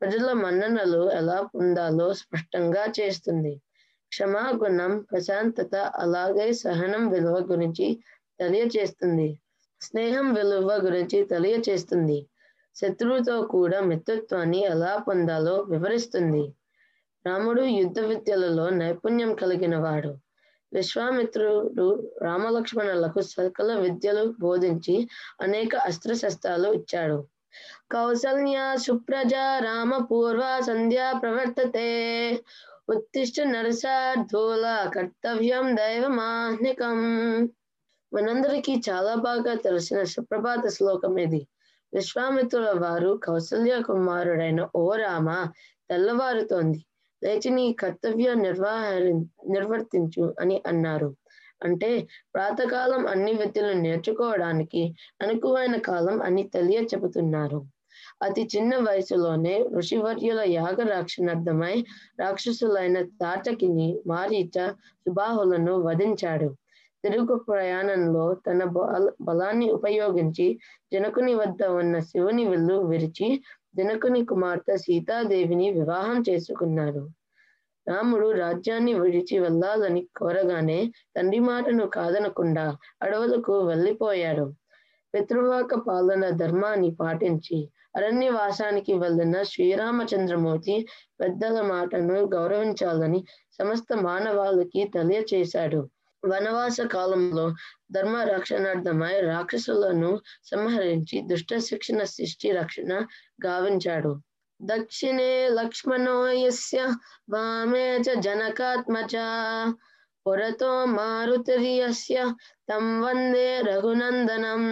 ప్రజల 0.00 0.32
మన్ననలు 0.32 1.12
ఎలా 1.12 1.42
పొందాలో 1.42 2.14
స్పష్టంగా 2.14 2.84
చేస్తుంది. 3.00 3.60
క్షమాగుణం 4.12 5.00
ప్రశాంతత 5.00 5.74
అలాగే 5.76 6.52
సహనం 6.52 7.08
విలువ 7.08 7.38
గురించి 7.38 7.98
తెలియచేస్తుంది 8.40 9.40
స్నేహం 9.80 10.34
విలువ 10.34 10.72
గురించి 10.72 11.24
తెలియచేస్తుంది 11.24 12.26
శత్రువుతో 12.76 13.42
కూడా 13.42 13.80
మిత్రత్వాన్ని 13.80 14.62
ఎలా 14.64 14.96
పొందాలో 15.08 15.56
వివరిస్తుంది. 15.60 16.54
రాముడు 17.26 17.62
యుద్ధ 17.62 18.00
విద్యలలో 18.00 18.70
నైపుణ్యం 18.70 19.34
కలిగిన 19.34 19.76
వాడు. 19.78 20.12
విశ్వామిత్రుడు 20.72 21.86
రామలక్ష్మణులకు 22.22 23.20
సకల 23.20 23.74
విద్యలు 23.74 24.34
బోధించి 24.40 25.08
అనేక 25.42 25.76
అస్త్రశస్త్రాలు 25.76 26.68
ఇచ్చాడు. 26.72 27.18
కౌసల్య 27.92 28.76
సుప్రజ 28.76 29.34
రామ 29.34 29.98
పూర్వ 30.10 30.42
సంధ్యా 30.66 31.12
ప్రవర్తతే. 31.12 31.88
ఉత్తిష్ట 32.88 33.40
నరసార్థూల 33.40 34.90
కర్తవ్యం 34.94 35.76
దైవమాహ్నికం. 35.76 36.98
మనందరికీ 38.12 38.82
చాలా 38.90 39.14
బాగా 39.14 39.54
తెలిసిన 39.54 40.04
సుప్రభాత 40.04 40.68
శ్లోకం 40.68 41.18
ఇది. 41.18 41.48
విశ్వామిత్రుల 41.94 42.70
వారు 42.78 43.20
కౌసల్య 43.24 43.82
కుమారుడైన 43.82 44.68
ఓ 44.76 44.94
రామ 44.94 45.28
తెల్లవారుతోంది. 45.90 46.80
లేచి 47.22 47.50
నీ 47.50 47.72
కర్తవ్య 47.72 48.34
నిర్వహరి 48.36 49.12
నిర్వర్తించు 49.48 50.34
అని 50.40 50.62
అన్నారు. 50.66 51.10
అంటే 51.64 51.90
ప్రాతకాలం 52.34 53.06
అన్ని 53.06 53.32
విద్యలు 53.32 53.72
నేర్చుకోవడానికి 53.76 54.82
అనుకువైన 55.22 55.76
కాలం 55.80 56.22
అని 56.22 56.42
తెలియ 56.48 56.78
చెబుతున్నారు. 56.84 57.60
అతి 58.22 58.42
చిన్న 58.46 58.76
వయసులోనే 58.80 59.54
ఋషివర్యుల 59.76 60.40
యాగ 60.50 60.76
రక్షణార్థమై 60.88 61.76
రాక్షసులైన 62.20 62.98
తాటకిని 63.22 63.88
మారీచ 64.06 64.56
సుబాహులను 65.04 65.74
వధించాడు. 65.82 66.48
తిరుగు 67.04 67.34
ప్రయాణంలో 67.48 68.34
తన 68.46 68.60
బల 68.66 69.04
బలాన్ని 69.20 69.66
ఉపయోగించి 69.70 70.46
జనకుని 70.92 71.34
వద్ద 71.34 71.62
ఉన్న 71.72 71.98
శివుని 72.00 72.44
విల్లు 72.44 72.76
విరిచి 72.82 73.28
జనకుని 73.78 74.24
కుమార్తె 74.24 74.76
సీతాదేవిని 74.76 75.70
వివాహం 75.70 76.22
చేసుకున్నాడు. 76.30 77.08
రాముడు 77.86 78.30
రాజ్యాన్ని 78.32 78.94
విడిచి 78.94 79.38
వెళ్ళాలని 79.38 80.08
కోరగానే 80.16 80.92
తండ్రి 81.16 81.38
మాటను 81.38 81.86
కాదనకుండా 81.86 82.76
అడవులకు 83.02 83.58
వెళ్ళిపోయాడు. 83.60 84.46
పితృవాక 85.14 85.74
పాలన 85.88 86.30
ధర్మాన్ని 86.30 86.90
పాటించి 86.90 87.68
అరణ్యవాసానికి 87.96 88.94
వెళ్ళిన 88.94 89.42
శ్రీరామచంద్రమూర్తి 89.42 90.86
పెద్దల 91.20 91.60
మాటను 91.60 92.26
గౌరవించాలని 92.26 93.24
సమస్త 93.52 93.96
మానవాళికి 93.96 94.90
తెలియచేశాడు. 94.94 95.80
వనవాస 96.26 96.80
కాలంలో 96.80 97.54
ధర్మ 97.92 98.16
రక్షణార్థమై 98.22 99.20
రాక్షసులను 99.20 100.20
సంహరించి 100.44 101.22
దుష్ట 101.26 101.56
శిక్షణ 101.56 102.02
సృష్టి 102.02 102.50
రక్షణ 102.50 103.06
గావించాడు. 103.46 104.12
దక్షిణే 104.62 105.48
లక్ష్మణో 105.48 106.28
యస్య 106.28 106.80
వామే 107.30 107.96
చ 107.96 108.20
జనకాత్మచ. 108.20 109.14
పురతో 110.26 110.84
మారుతిర్యస్య 110.84 112.34
తం 112.68 113.00
వందే 113.00 113.60
రఘునందనం. 113.60 114.62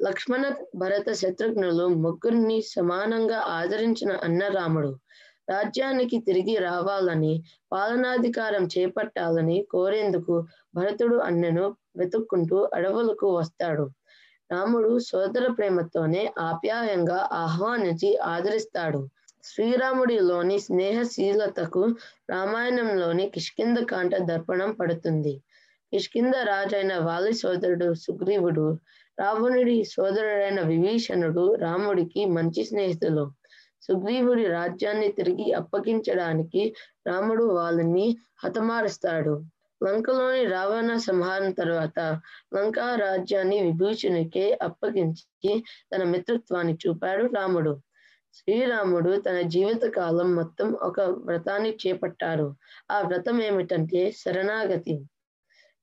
లక్ష్మణ 0.00 0.44
భరత 0.74 1.12
శత్రుఘ్నులు 1.12 1.88
ముగ్గురిని 1.88 2.62
సమానంగా 2.62 3.38
ఆదరించిన 3.38 4.12
అన్న 4.24 4.48
రాముడు 4.48 4.90
రాజ్యానికి 5.48 6.18
తిరిగి 6.18 6.56
రావాలని 6.58 7.32
పాలనాధికారం 7.72 8.64
చేపట్టాలని 8.66 9.66
కోరేందుకు 9.70 10.34
భరతుడు 10.74 11.16
అన్నను 11.16 11.64
వెతుక్కుంటూ 11.96 12.58
అడవులకు 12.74 13.28
వస్తాడు. 13.36 13.86
రాముడు 14.50 14.98
సోదర 14.98 15.46
ప్రేమతోనే 15.52 16.22
ఆప్యాయంగా 16.38 17.18
ఆహ్వానించి 17.32 18.16
ఆదరిస్తాడు. 18.16 19.00
శ్రీరాముడిలోని 19.44 20.58
స్నేహశీలతకు 20.58 21.82
రామాయణంలోని 22.30 23.30
కిష్కింద 23.30 23.78
కాంట 23.84 24.14
దర్పణం 24.22 24.72
పడుతుంది. 24.72 25.34
కిష్కింద 25.92 26.34
రాజైన 26.44 26.98
వాలి 26.98 27.32
సోదరుడు 27.34 27.94
సుగ్రీవుడు 27.94 28.66
రావణుడి 29.18 29.84
సోదరుడైన 29.84 30.60
విభీషణుడు 30.62 31.44
రాముడికి 31.54 32.24
మంచి 32.24 32.64
స్నేహితులు. 32.64 33.24
సుగ్రీవుడి 33.82 34.46
రాజ్యాన్ని 34.46 35.08
తిరిగి 35.08 35.52
అప్పగించడానికి 35.52 36.74
రాముడు 37.06 37.44
వాళ్ళని 37.44 38.16
హతమారుస్తాడు. 38.44 39.44
లంకలోని 39.84 40.44
రావణ 40.44 40.96
సంహారం 40.96 41.52
తర్వాత 41.52 41.98
లంకా 42.54 42.94
రాజ్యాన్ని 42.94 43.62
విభూషణికే 43.62 44.58
అప్పగించి 44.62 45.64
తన 45.94 46.02
మిత్రత్వాన్ని 46.04 46.78
చూపాడు 46.86 47.26
రాముడు. 47.26 47.80
శ్రీరాముడు 48.34 49.20
తన 49.20 49.40
జీవిత 49.40 49.84
కాలం 49.90 50.34
మొత్తం 50.34 50.72
ఒక 50.72 51.00
వ్రతాన్ని 51.00 51.78
చేపట్టారు. 51.86 52.54
ఆ 52.90 53.00
వ్రతం 53.00 53.42
ఏమిటంటే 53.42 54.12
శరణాగతి. 54.12 55.04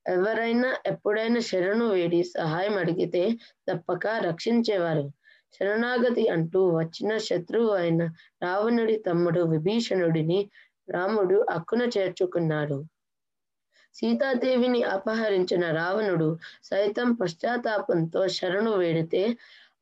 ఎవరైనా 0.06 0.76
ఎప్పుడైనా 0.86 1.40
శరణు 1.40 1.86
వేడి 1.86 2.22
సహాయం 2.24 2.78
అడిగితే 2.78 3.30
తప్పక 3.68 4.06
రక్షించేవారు. 4.06 5.04
శరణాగతి 5.52 6.28
అంటూ 6.28 6.60
వచ్చిన 6.70 7.18
శత్రువు 7.18 7.70
అయిన 7.70 8.02
రావణుడి 8.42 8.96
తమ్ముడు 8.98 9.42
విభీషణుడిని 9.42 10.40
రాముడు 10.88 11.46
అక్కున 11.50 11.82
చేర్చుకున్నాడు. 11.98 12.78
సీతాదేవిని 13.94 14.82
అపహరించిన 14.82 15.70
రావణుడు 15.70 16.28
సైతం 16.64 17.08
పశ్చాత్తాపంతో 17.12 18.28
శరణు 18.28 18.70
వేడితే 18.70 19.22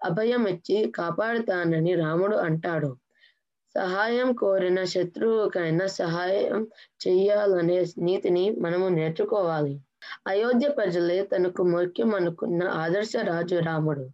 అభయమిచ్చి 0.05 0.93
కాపాడుతానని 0.97 1.95
రాముడు 1.95 2.37
అంటాడు. 2.37 2.91
సహాయం 3.75 4.33
కోరిన 4.33 4.85
శత్రువుకైనా 4.85 5.87
సహాయం 5.87 6.61
చెయ్యాలనే 7.07 7.79
నీతిని 7.99 8.45
మనము 8.61 8.89
నేర్చుకోవాలి. 8.89 9.75
అయోధ్య 10.27 10.69
ప్రజలే 10.69 11.19
తనకు 11.25 11.63
ముఖ్యం 11.63 12.15
అనుకున్న 12.15 12.63
ఆదర్శ 12.83 13.17
రాజు 13.17 13.57
రాముడు. 13.57 14.05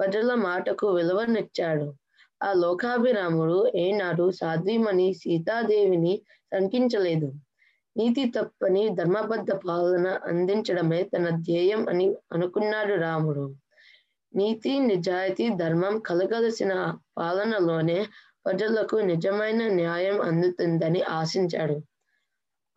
ప్రజల 0.00 0.34
మాటకు 0.34 0.88
విలువనిచ్చాడు. 0.88 1.94
ఆ 2.42 2.52
లోకాభిరాముడు 2.52 3.72
ఏనాడు 3.76 4.30
సాధ్వీమణి 4.30 5.14
సీతాదేవిని 5.14 6.22
శంకించలేదు. 6.54 7.32
నీతి 7.96 8.32
తప్పని 8.36 8.88
ధర్మబద్ధ 8.88 9.52
పాలన 9.52 10.18
అందించడమే 10.24 11.02
తన 11.02 11.28
ధ్యేయం 11.28 11.88
అని 11.88 12.16
అనుకున్నాడు 12.32 12.94
రాముడు. 12.94 13.54
నీతి 14.34 14.78
నిజాయితీ 14.78 15.48
ధర్మం 15.48 15.98
కలగలసిన 15.98 16.94
పాలనలోనే 17.18 18.06
ప్రజలకు 18.46 18.96
నిజమైన 18.96 19.68
న్యాయం 19.68 20.20
అందుతుందని 20.20 21.02
ఆశించాడు. 21.02 21.82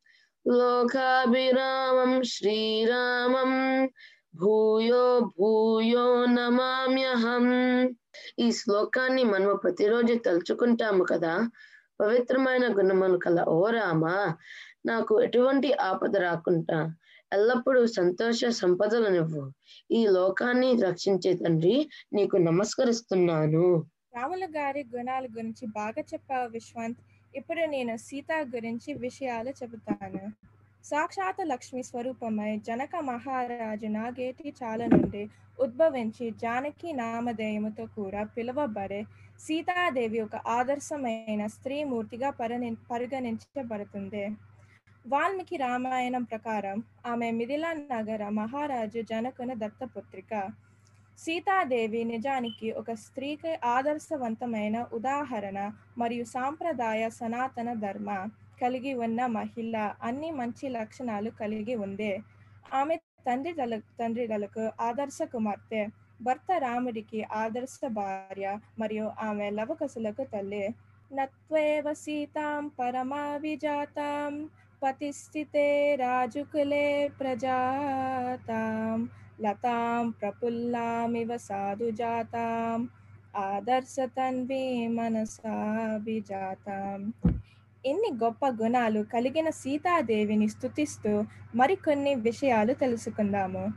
లోకాభిరామం 0.46 2.24
శ్రీరామం 2.24 3.52
భూయో 4.36 5.20
భూయో 5.20 6.26
నమామ్యహం 6.26 7.48
ఈ 8.40 8.52
శ్లోకాన్ని 8.52 9.24
మనము 9.24 9.56
ప్రతిరోజు 9.56 10.14
తలుచుకుంటాము 10.14 11.04
కదా? 11.04 11.50
పవిత్రమైన 12.00 12.78
గుణములు 12.78 13.18
కల 13.18 13.46
ఓ 13.48 13.70
రామ 13.70 14.06
నాకు 14.86 15.22
ఎటువంటి 15.22 15.74
ఆపద 15.74 16.16
రాకుండా 16.18 16.80
ఎల్లప్పుడూ 17.32 17.86
సంతోష 17.86 18.46
సంపదలనివ్వు 18.46 19.44
ఈ 19.92 20.08
లోకాన్ని 20.08 20.82
రక్షించే 20.82 21.34
తండ్రి 21.34 21.90
నీకు 22.14 22.38
నమస్కరిస్తున్నాను. 22.38 23.66
రాముల 24.16 24.46
గారి 24.46 24.84
గుణాల 24.96 25.26
గురించి 25.26 25.66
బాగా 25.68 26.02
చెప్పావు 26.14 26.50
విశ్వాంత్. 26.50 27.02
ఇప్పుడు 27.36 27.62
నేను 27.76 27.94
సీత 27.98 28.32
గురించి 28.56 28.94
విషయాలు 29.06 29.52
చెబుతాను. 29.60 30.24
సాక్షాత్ 30.86 31.42
లక్ష్మి 31.48 31.84
స్వరూపమై 31.84 32.52
జనక 32.68 32.96
మహారాజు 33.10 33.90
నాగేటి 33.98 34.54
చాల 34.60 34.82
నుండి 34.86 35.24
ఉద్భవించి 35.60 36.26
జానకి 36.44 36.90
నామధేయముతో 36.94 37.84
కూడా 37.98 38.22
పిలువబడే 38.24 39.02
సీతాదేవి 39.40 40.20
ఒక 40.22 40.36
ఆదర్శమైన 40.48 41.44
స్త్రీమూర్తిగా 41.48 42.30
పరిని 42.30 42.70
పరిగణించబడుతుంది. 42.92 44.24
వాల్మీకి 45.06 45.56
రామాయణం 45.58 46.24
ప్రకారం 46.24 46.78
ఆమె 47.06 47.32
మిథిలా 47.32 47.72
నగర 47.74 48.30
మహారాజు 48.30 49.02
జనకుని 49.12 49.56
దత్తపుత్రిక. 49.56 50.34
సీతాదేవి 51.20 52.02
నిజానికి 52.04 52.72
ఒక 52.72 52.92
స్త్రీకి 52.94 53.52
ఆదర్శవంతమైన 53.66 54.78
ఉదాహరణ 54.94 55.60
మరియు 55.98 56.26
సాంప్రదాయ 56.26 57.04
సనాతన 57.10 57.74
ధర్మ 57.74 58.10
కలిగి 58.62 58.94
ఉన్న 59.06 59.26
మహిళ 59.38 59.76
అన్ని 60.02 60.32
మంచి 60.32 60.70
లక్షణాలు 60.70 61.30
కలిగి 61.42 61.76
ఉంది. 61.76 62.14
ఆమె 62.74 62.96
తండ్రిదల 63.28 63.74
తండ్రిదలకు 64.00 64.64
ఆదర్శ 64.82 65.20
కుమార్తె 65.24 65.82
భర్త 66.22 66.52
రాముడికి 66.66 67.24
ఆదర్శ 67.34 67.80
భార్య 68.00 68.48
మరియు 68.80 69.06
ఆమె 69.20 69.48
లవకసులకు 69.50 70.24
తల్లి. 70.34 70.66
నత్వేవ 71.12 71.94
సీతాం 71.94 72.64
పరమావిజాతాం 72.80 74.34
పతిస్థితే 74.82 75.68
రాజుకులే 75.96 76.88
ప్రజాతాం. 77.20 78.98
లతాం 79.40 80.12
ప్రఫుల్లామివ 80.12 81.38
సాధుజాతాం 81.38 82.90
ఆదర్శతన్వీ 83.44 84.88
మనసాభిజాతాం 84.88 87.14
ఎన్ని 87.86 88.24
గొప్ప 88.24 88.40
గుణాలు 88.62 89.04
కలిగిన 89.04 89.50
సీతాదేవిని 89.50 90.50
స్తుతిస్తూ 90.50 91.26
మరికొన్ని 91.56 92.16
విషయాలు 92.16 92.74
తెలుసుకుందాము. 92.74 93.74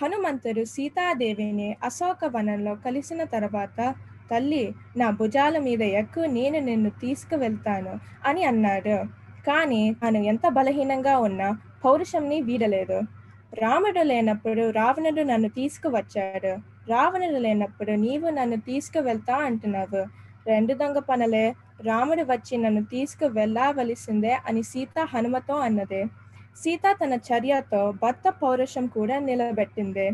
హనుమంతుడు 0.00 0.64
సీతాదేవిని 0.64 1.76
అశోక 1.82 2.24
వనంలో 2.24 2.76
కలిసిన 2.76 3.24
తర్వాత 3.24 3.94
తల్లి 4.30 4.74
నా 4.96 5.10
భుజాల 5.10 5.58
మీద 5.58 5.82
ఎక్కువ 5.82 6.26
నేను 6.26 6.60
నిన్ను 6.60 6.92
తీసుకువెళ్తాను 7.00 8.00
అని 8.24 8.44
అన్నాడు. 8.44 9.04
కానీ 9.46 9.92
తాను 9.92 10.24
ఎంత 10.24 10.48
బలహీనంగా 10.48 11.18
ఉన్నా 11.18 11.58
పౌరుషంని 11.84 12.40
వీడలేదు. 12.40 13.21
రాముడు 13.54 14.02
లేనప్పుడు 14.02 14.70
రావణుడు 14.70 15.22
నన్ను 15.22 15.48
తీసుకువచ్చాడు. 15.48 16.52
రావణుడు 16.90 17.38
లేనప్పుడు 17.38 17.90
నీవు 17.90 18.28
నన్ను 18.28 18.56
తీసుకువెళ్తా 18.56 19.36
అంటున్నావు. 19.36 20.06
రెండు 20.46 20.74
దొంగ 20.74 20.98
పనులే. 20.98 21.54
రాముడు 21.82 22.22
వచ్చి 22.22 22.56
నన్ను 22.56 22.84
తీసుకు 22.84 23.26
వెళ్ళవలసిందే 23.26 24.38
అని 24.46 24.62
సీత 24.62 25.06
హనుమతో 25.14 25.54
అన్నది. 25.54 26.04
సీత 26.56 26.96
తన 27.04 27.12
చర్యతో 27.12 27.92
భర్త 28.02 28.28
పౌరుషం 28.42 28.86
కూడా 28.86 29.18
నిలబెట్టింది. 29.18 30.10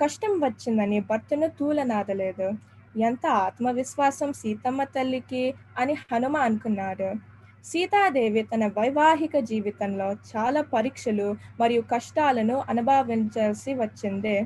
కష్టం 0.00 0.30
వచ్చిందని 0.30 1.00
భర్తను 1.00 1.46
తూలనాదలేదు. 1.46 2.52
ఎంత 2.98 3.26
ఆత్మవిశ్వాసం 3.26 4.32
సీతమ్మ 4.32 4.84
తల్లికి 4.84 5.54
అని 5.78 5.92
హనుమ 5.92 6.36
అనుకున్నాడు. 6.36 7.29
సీతాదేవి 7.64 8.42
తన 8.42 8.66
వైవాహిక 8.78 9.36
జీవితంలో 9.38 10.08
చాలా 10.30 10.62
పరీక్షలు 10.74 11.28
మరియు 11.60 11.82
కష్టాలను 11.92 12.56
అనుభవించాల్సి 12.68 13.74
వచ్చింది. 13.74 14.36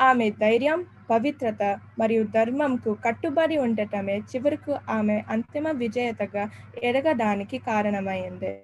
ఆమె 0.00 0.30
ధైర్యం 0.30 0.80
పవిత్రత 1.10 1.62
మరియు 1.98 2.22
ధర్మంకు 2.36 2.94
కట్టుబడి 3.04 3.56
ఉండటమే 3.56 4.18
చివరకు 4.30 4.72
ఆమె 4.88 5.22
అంతిమ 5.28 5.70
విజేతగా 5.82 6.44
ఎదగడానికి 6.82 7.58
కారణమైంది. 7.58 8.54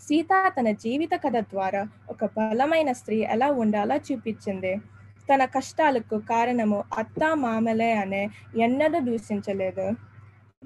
సీత 0.00 0.32
తన 0.58 0.70
జీవిత 0.84 1.14
కథ 1.24 1.36
ద్వారా 1.52 1.82
ఒక 2.10 2.24
బలమైన 2.36 2.92
స్త్రీ 2.92 3.18
ఎలా 3.34 3.50
ఉండాలో 3.62 3.96
చూపించింది. 4.08 4.72
తన 5.28 5.44
కష్టాలకు 5.44 6.18
కారణము 6.32 6.84
అత్త 6.98 7.22
మామలే 7.34 7.92
అనే 7.92 8.22
ఎన్నడూ 8.56 8.98
దూషించలేదు. 9.00 9.86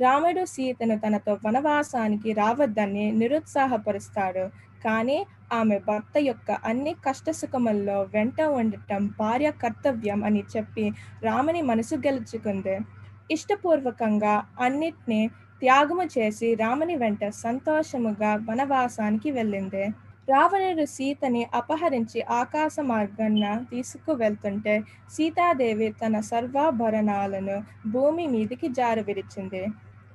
రాముడు 0.01 0.43
సీతను 0.45 0.97
తనతో 0.99 1.33
వనవాసానికి 1.45 2.33
రావద్దని 2.33 3.05
నిరుత్సాహపరుస్తాడు. 3.13 4.45
కానీ 4.85 5.19
ఆమె 5.53 5.77
భర్త 5.89 6.17
యొక్క 6.21 6.51
అన్ని 6.65 6.93
కష్టసుఖముల్లో 7.07 7.99
వెంట 8.15 8.41
ఉండటం 8.61 9.03
భార్య 9.21 9.51
కర్తవ్యం 9.63 10.21
అని 10.25 10.43
చెప్పి 10.57 10.85
రాముని 11.23 11.63
మనసు 11.63 11.97
గెలుచుకుంది. 12.07 12.77
ఇష్టపూర్వకంగా 13.31 14.35
అన్నిటినీ 14.61 15.21
త్యాగము 15.63 16.05
చేసి 16.17 16.49
రాముని 16.55 16.97
వెంట 16.97 17.25
సంతోషముగా 17.45 18.31
వనవాసానికి 18.49 19.31
వెళ్ళింది. 19.31 19.85
రావణుడు 20.29 20.85
సీతని 20.87 21.43
అపహరించి 21.55 22.21
ఆకాశ 22.41 22.75
మార్గాన 22.91 23.45
తీసుకువెళ్తుంటే 23.71 24.75
సీతాదేవి 25.11 25.89
తన 26.03 26.21
సర్వాభరణాలను 26.31 27.57
భూమి 27.91 28.27
మీదికి 28.27 28.69
జారవిడిచింది. 28.81 29.63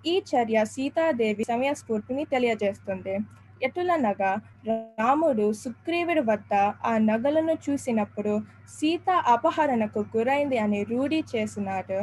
ఈ 0.05 0.23
చర్య 0.31 0.65
సీతాదేవి 0.65 1.43
సమయస్ఫూర్తిని 1.43 2.25
తెలియజేస్తుంది. 2.25 3.15
ఎటులనగా 3.61 4.31
రాముడు 4.67 5.53
సుగ్రీవుడి 5.53 6.19
వద్ద 6.19 6.53
ఆ 6.85 6.97
నగలను 7.01 7.55
చూసినప్పుడు 7.65 8.33
సీత 8.69 9.09
అపహరణకు 9.27 10.05
గురైంది 10.15 10.57
అని 10.57 10.83
రూఢి 10.83 11.23
చేసినాడు. 11.35 11.99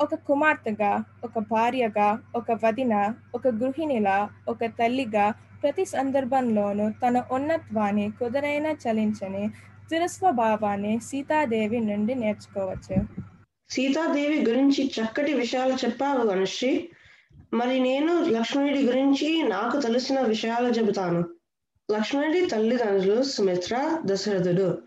ఒక 0.00 0.14
కుమార్తెగా 0.14 0.92
ఒక 1.24 1.38
భార్యగా 1.50 2.08
ఒక 2.36 2.58
వదిన 2.64 2.94
ఒక 3.34 3.48
గృహిణిలా 3.60 4.18
ఒక 4.48 4.64
తల్లిగా 4.78 5.26
ప్రతి 5.62 5.84
సందర్భంలోనూ 5.84 6.86
తన 7.02 7.22
ఉన్నత్వాన్ని 7.30 8.10
కుదరైన 8.10 8.66
చలించని 8.84 9.44
స్థిరస్వభావాన్ని 9.84 11.00
సీతాదేవి 11.00 11.80
నుండి 11.80 12.14
నేర్చుకోవచ్చు. 12.14 12.96
సీతాదేవి 13.70 14.38
గురించి 14.46 14.82
చక్కటి 14.96 15.32
విషయాలు 15.32 15.74
చెప్పావు 15.74 16.28
అనుశ్రీ. 16.28 16.70
మరి 17.54 17.80
నేను 17.80 18.24
లక్ష్మణుడి 18.24 18.82
గురించి 18.82 19.42
నాకు 19.42 19.80
తెలిసిన 19.80 20.20
విషయాలు 20.20 20.68
చెబుతాను. 20.68 21.24
లక్ష్మణుడి 21.90 22.46
తల్లిదండ్రులు 22.46 23.22
సుమిత్ర 23.22 23.98
దశరథుడు. 24.04 24.78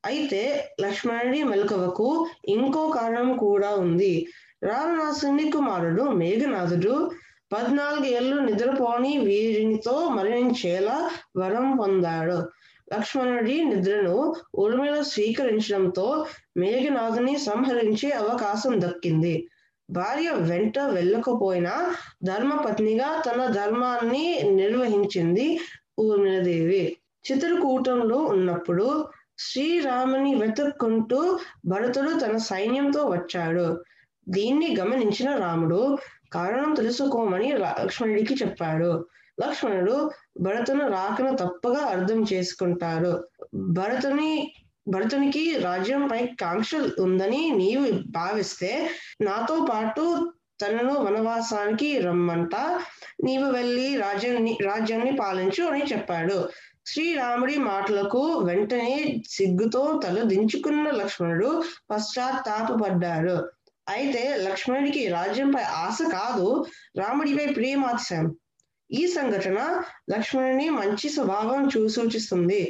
అయితే 0.05 0.43
లక్ష్మణుడి 0.81 1.43
మెలకువకు 1.43 2.09
ఇంకో 2.49 2.83
కారణం 2.91 3.37
కూడా 3.37 3.71
ఉంది. 3.75 4.27
రావణాసుని 4.63 5.51
కుమారుడు 5.51 6.03
మేఘనాథుడు 6.03 7.11
పద్నాలుగేళ్ళు 7.53 8.37
నిద్రపోని 8.37 9.19
వీరినితో 9.19 9.95
మరణించేలా 10.09 11.11
వరం 11.37 11.77
పొందాడు. 11.77 12.39
లక్ష్మణుడి 12.93 13.65
నిద్రను 13.65 14.17
ఉర్మిళ 14.55 15.01
స్వీకరించడంతో 15.01 16.07
మేఘనాథుని 16.57 17.35
సంహరించే 17.39 18.11
అవకాశం 18.11 18.75
దక్కింది. 18.81 19.35
భార్య 19.91 20.29
వెంట 20.51 20.79
వెళ్ళకపోయినా 20.79 21.95
ధర్మపత్నిగా 22.25 23.09
తన 23.27 23.41
ధర్మాన్ని 23.47 24.25
నిర్వహించింది 24.45 25.47
ఊమినదేవి 26.01 26.97
చిత్రకూటంలో 27.25 28.17
ఉన్నప్పుడు 28.17 29.09
శ్రీరాముని 29.39 30.35
వెతుక్కుంటూ 30.35 31.39
భరతుడు 31.67 32.11
తన 32.19 32.37
సైన్యంతో 32.37 33.05
వచ్చాడు. 33.05 33.85
దీన్ని 34.29 34.77
గమనించిన 34.81 35.37
రాముడు 35.37 35.99
కారణం 36.33 36.75
తెలుసుకోమని 36.75 37.53
లక్ష్మణుడికి 37.53 38.35
చెప్పాడు. 38.35 39.07
లక్ష్మణుడు 39.41 40.11
భరతుని 40.41 40.81
రాకను 40.81 41.37
తప్పగా 41.37 41.81
అర్థం 41.87 42.27
చేసుకుంటాడు 42.33 43.25
భరతుని 43.55 44.55
భరతునికి 44.89 45.59
రాజ్యంపై 45.59 46.27
కాంక్ష 46.27 46.71
ఉందని 47.01 47.51
నీవు 47.51 47.87
భావిస్తే 48.11 48.91
నాతో 49.21 49.67
పాటు 49.71 50.31
తనను 50.61 50.93
వనవాసానికి 51.01 52.01
రమ్మంట. 52.01 52.55
నీవు 53.25 53.47
వెళ్ళి 53.51 53.97
రాజ్యాన్ని 53.97 54.59
రాజ్యాన్ని 54.63 55.13
పాలించు 55.17 55.63
అని 55.65 55.83
చెప్పాడు. 55.83 56.49
శ్రీరాముడి 56.87 57.57
మాటలకు 57.59 58.23
వెంటనే 58.39 58.97
సిగ్గుతో 59.29 60.01
తల 60.05 60.23
దించుకున్న 60.23 60.91
లక్ష్మణుడు 60.91 61.51
పశ్చాత్తాపడ్డాడు 61.91 63.37
అయితే 63.89 64.23
లక్ష్మణుడికి 64.37 65.09
రాజ్యంపై 65.09 65.63
ఆశ 65.63 65.99
కాదు 66.13 66.47
రాముడిపై 66.99 67.47
ప్రేమాశయం 67.53 68.27
ఈ 68.91 69.07
సంఘటన 69.07 69.59
లక్ష్మణుని 70.11 70.71
మంచి 70.71 71.09
స్వభావం 71.09 71.63
చూసూచిస్తుంది 71.67 72.63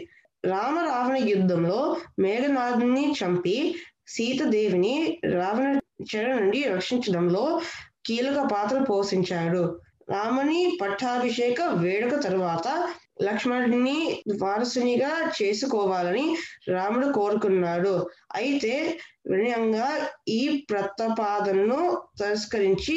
రామరావణ 0.44 0.78
రామ 0.78 0.78
రావణ 0.88 1.16
యుద్ధంలో 1.28 1.78
మేఘనాథుని 2.20 3.04
చంపి 3.12 3.56
సీతదేవిని 4.06 4.94
రావణ 5.34 5.68
చెర 6.00 6.26
నుండి 6.34 6.62
రక్షించడంలో 6.64 7.60
కీలక 8.06 8.38
పాత్ర 8.52 8.78
పోషించాడు. 8.78 9.62
రాముని 10.10 10.78
పట్టాభిషేక 10.80 11.60
వేడుక 11.62 12.14
తరువాత 12.20 12.68
లక్ష్మణుడిని 13.22 13.98
వారసునిగా 14.42 15.10
చేసుకోవాలని 15.36 16.36
రాముడు 16.68 17.12
కోరుకున్నాడు. 17.12 17.94
అయితే 18.34 18.98
వినయంగా 19.30 19.88
ఈ 20.28 20.66
ప్రతపాదనను 20.70 21.80
తిరస్కరించి 22.18 22.96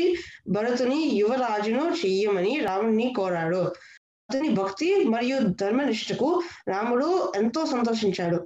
భరతుని 0.50 1.12
యువరాజును 1.14 1.84
చెయ్యమని 2.02 2.60
రాముడిని 2.60 3.14
కోరాడు. 3.18 3.62
అతని 4.30 4.50
భక్తి 4.50 4.96
మరియు 5.06 5.38
ధర్మనిష్టకు 5.62 6.30
రాముడు 6.68 7.34
ఎంతో 7.36 7.66
సంతోషించాడు. 7.66 8.40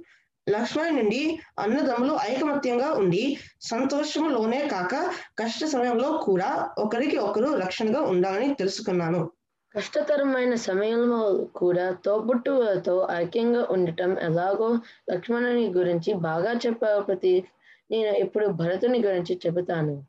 లక్ష్మణ్ 0.50 0.96
నుండి 0.96 1.40
అన్నదమ్ములు 1.58 2.18
ఐకమత్యంగా 2.30 2.92
ఉండి 2.92 3.38
సంతోషంలోనే 3.60 4.68
కాక 4.68 4.94
కష్ట 5.38 5.64
సమయంలో 5.64 6.20
కూడా 6.24 6.70
ఒకరికి 6.78 7.16
ఒకరు 7.16 7.54
రక్షణగా 7.54 8.00
ఉండాలని 8.02 8.54
తెలుసుకున్నాను. 8.54 9.30
కష్టతరమైన 9.76 10.54
సమయంలో 10.54 11.46
కూడా 11.56 11.96
తోబుట్టువులతో 12.04 13.08
ఐక్యంగా 13.10 13.66
ఉండటం 13.70 14.18
ఎలాగో 14.18 14.78
లక్ష్మణుని 15.12 15.72
గురించి 15.72 16.12
బాగా 16.12 16.52
చెప్పావు 16.52 17.02
ప్రతి. 17.02 17.44
నేను 17.90 18.16
ఇప్పుడు 18.16 18.46
భరతుని 18.46 19.04
గురించి 19.04 19.40
చెబుతాను. 19.46 20.04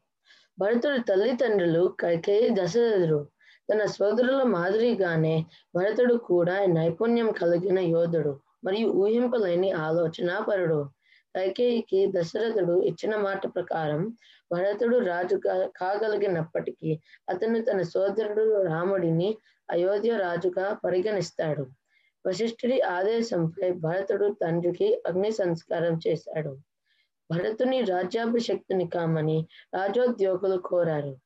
భరతుడి 0.59 1.01
తల్లిదండ్రులు 1.03 1.95
కైకేయి 1.99 2.49
దశరథుడు. 2.49 3.27
తన 3.69 3.85
సోదరుల 3.85 4.43
మాదిరిగానే 4.43 5.45
భరతుడు 5.75 6.13
కూడా 6.13 6.65
నైపుణ్యం 6.65 7.31
కలిగిన 7.31 7.79
యోధుడు. 7.79 8.39
మరియు 8.65 8.87
ఊహింపలేని 8.87 9.71
ఆలోచనాపరుడు. 9.71 10.89
కైకేయికి 11.35 12.11
దశరథుడు 12.15 12.81
ఇచ్చిన 12.81 13.15
మాట 13.15 13.55
ప్రకారం 13.55 14.17
భరతుడు 14.51 14.97
రాజు 14.97 15.39
కాగలిగినప్పటికీ 15.77 16.99
అతను 17.29 17.61
తన 17.61 17.81
సోదరుడు 17.81 18.61
రాముడిని 18.63 19.37
అయోధ్య 19.71 20.17
రాజుగా 20.17 20.77
పరిగణిస్తాడు. 20.85 21.65
వశిష్ఠుడి 22.27 22.81
ఆదేశంపై 22.81 23.71
భరతుడు 23.71 24.35
తండ్రికి 24.41 25.03
అగ్ని 25.07 25.31
సంస్కారం 25.31 25.99
చేశాడు. 26.07 26.57
భరతుని 27.31 27.81
రాజ్యాభిషక్తుని 27.81 28.87
కామని 28.87 29.47
రాజోద్యోగులు 29.73 30.57
కోరారు. 30.57 31.17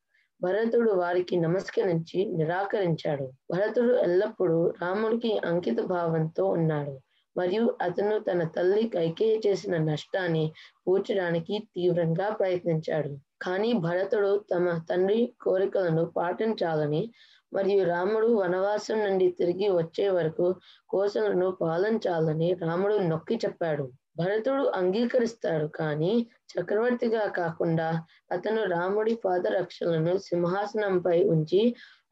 భరతుడు 0.42 0.92
వారికి 0.92 1.36
నమస్కరించి 1.36 2.26
నిరాకరించాడు. 2.26 3.32
భరతుడు 3.52 3.94
ఎల్లప్పుడూ 3.94 4.74
రాముడికి 4.82 5.38
అంకిత 5.38 5.80
భావంతో 5.80 6.46
ఉన్నాడు. 6.46 7.00
మరియు 7.38 7.64
అతను 7.82 8.16
తన 8.20 8.42
తల్లి 8.56 8.84
కైకేయ 8.90 9.34
చేసిన 9.46 9.76
నష్టాన్ని 9.84 10.46
పూడ్చడానికి 10.86 11.56
తీవ్రంగా 11.76 12.28
ప్రయత్నించాడు. 12.40 13.12
కానీ 13.42 13.72
భరతుడు 13.86 14.32
తమ 14.52 14.66
తండ్రి 14.90 15.20
కోరికలను 15.42 16.04
పాటించాలని 16.18 17.04
మరియు 17.52 17.84
రాముడు 17.86 18.30
వనవాసం 18.38 18.98
నుండి 19.00 19.28
తిరిగి 19.32 19.68
వచ్చే 19.72 20.08
వరకు 20.10 20.48
కోసలను 20.90 21.50
పాలించాలని 21.62 22.50
రాముడు 22.62 22.96
నొక్కి 23.12 23.36
చెప్పాడు. 23.46 23.86
భరతుడు 24.18 24.64
అంగీకరిస్తాడు 24.80 25.68
కానీ 25.80 26.14
చక్రవర్తిగా 26.50 27.24
కాకుండా 27.32 27.88
అతను 28.32 28.62
రాముడి 28.66 29.14
పాదరక్షలను 29.26 30.14
సింహాసనంపై 30.28 31.18
ఉంచి 31.28 31.62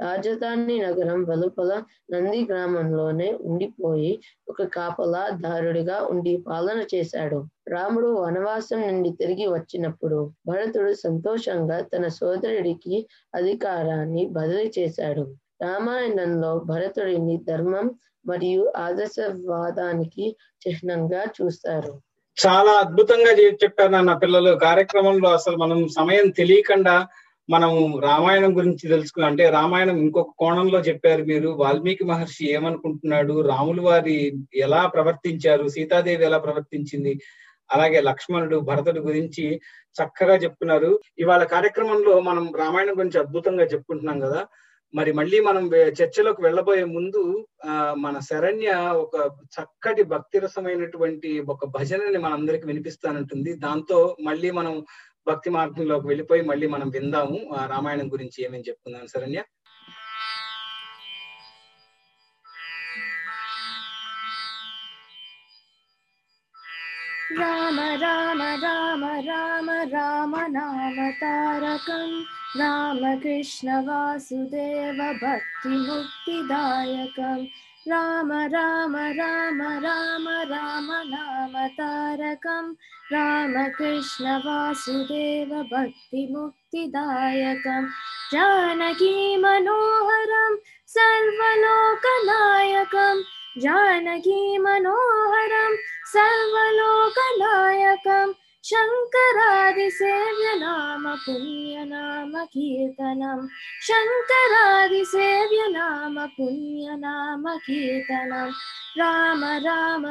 రాజధాని 0.01 0.75
నగరం 0.79 1.19
వెలుపల 1.23 1.71
నంది 2.11 2.45
గ్రామంలోనే 2.45 3.29
ఉండిపోయి 3.45 4.11
ఒక 4.47 4.63
కాపలా 4.73 5.29
దారుడిగా 5.37 5.97
ఉండి 6.05 6.33
పాలన 6.47 6.79
చేశాడు. 6.95 7.39
రాముడు 7.67 8.09
వనవాసం 8.17 8.81
నుండి 8.81 9.11
తిరిగి 9.11 9.47
వచ్చినప్పుడు 9.47 10.19
భరతుడు 10.47 10.93
సంతోషంగా 10.97 11.81
తన 11.93 12.07
సోదరుడికి 12.17 12.97
అధికారాన్ని 13.33 14.25
బదిలీ 14.31 14.67
చేశాడు. 14.79 15.25
రామాయణంలో 15.61 16.51
భరతుడిని 16.65 17.37
ధర్మం 17.47 17.87
మరియు 18.25 18.63
ఆదర్శవాదానికి 18.77 20.25
చిహ్నంగా 20.61 21.23
చూస్తారు. 21.37 21.93
చాలా 22.37 22.71
అద్భుతంగా 22.71 23.31
చెప్పారు 23.63 23.91
నాన్న 23.91 24.13
పిల్లలు. 24.13 24.55
కార్యక్రమంలో 24.55 25.29
అసలు 25.29 25.57
మనం 25.57 25.87
సమయం 25.87 26.29
తెలియకుండా 26.29 27.07
మనం 27.49 27.99
రామాయణం 27.99 28.57
గురించి 28.57 28.89
తెలుసుకున్నాం. 28.89 29.31
అంటే 29.31 29.49
రామాయణం 29.49 29.97
ఇంకొక 29.97 30.33
కోణంలో 30.39 30.79
చెప్పారు 30.79 31.23
మీరు. 31.23 31.49
వాల్మీకి 31.49 32.03
మహర్షి 32.03 32.51
ఏమనుకుంటున్నాడు? 32.51 33.41
రాములు 33.41 33.81
వారి 33.81 34.33
ఎలా 34.55 34.87
ప్రవర్తించారు? 34.87 35.67
సీతాదేవి 35.67 36.23
ఎలా 36.23 36.37
ప్రవర్తించింది? 36.37 37.19
అలాగే 37.71 38.01
లక్ష్మణుడు 38.01 38.57
భరతుడు 38.57 38.99
గురించి 38.99 39.61
చక్కగా 39.95 40.35
చెప్తున్నారు. 40.35 40.99
ఇవాళ 41.19 41.43
కార్యక్రమంలో 41.43 42.19
మనం 42.19 42.51
రామాయణం 42.57 42.99
గురించి 42.99 43.19
అద్భుతంగా 43.19 43.63
చెప్పుకుంటున్నాం 43.63 44.19
కదా. 44.19 44.45
మరి 44.95 45.11
మళ్ళీ 45.13 45.39
మనం 45.39 45.63
చర్చలోకి 45.99 46.41
వెళ్ళబోయే 46.41 46.83
ముందు 46.83 47.21
ఆ 47.65 47.73
మన 47.97 48.19
శరణ్య 48.19 48.69
ఒక 48.95 49.15
చక్కటి 49.55 50.03
భక్తిరసమైనటువంటి 50.03 51.39
ఒక 51.53 51.65
భజనని 51.65 52.17
మనందరికి 52.17 52.65
వినిపిస్తానంటుంది. 52.65 53.53
దాంతో 53.55 53.99
మళ్ళీ 54.21 54.51
మనం 54.51 54.75
భక్తి 55.27 55.49
మార్గంలోకి 55.49 56.07
వెళ్ళిపోయి 56.07 56.41
మళ్ళీ 56.41 56.67
మనం 56.67 56.89
విందాము. 56.89 57.39
ఆ 57.57 57.65
రామాయణం 57.65 58.09
గురించి 58.13 58.37
ఏమేమి 58.45 58.67
చెప్పుకుందాం 58.69 59.07
శరణ్య? 59.07 59.41
రామ 67.39 67.79
రామ 68.03 68.41
రామ 68.63 69.03
రామ 69.29 69.69
రామ 69.93 70.33
నామ 70.47 70.97
తారకం. 71.21 72.11
రామకృష్ణ 72.55 73.69
వాసుదేవ 73.79 74.99
భక్తి 75.21 75.75
ముక్తిదాయకం 75.85 77.39
రామ 77.85 78.31
రామ 78.53 78.95
రామ 79.17 79.61
రామ 79.85 80.27
రామ 80.51 80.89
నామ 81.05 81.65
తారకం 81.77 82.65
రామకృష్ణ 83.11 84.27
వాసుదేవ 84.45 85.51
భక్తి 85.71 86.23
ముక్తిదాయకం 86.33 87.83
జానకీ 98.65 99.05
మనోహరం 99.05 100.15
సర్వలోకనాయకం 100.15 100.15
జానకీ 100.15 100.25
మనోహరం 100.25 100.25
సర్వలోకనాయకం 100.25 100.35
శంకరాదిసేవ్య 100.35 100.47
నామ 100.59 101.05
పుణ్య 101.25 101.83
నామ 101.83 102.43
కీర్తనం 102.53 103.39
శంకరాదిసేవ్య 103.81 105.61
నామ 105.67 106.25
పుణ్య 106.25 106.87
నామ 106.95 107.55
కీర్తనం 107.57 108.49
రామ 108.99 109.43
రామ 109.57 110.05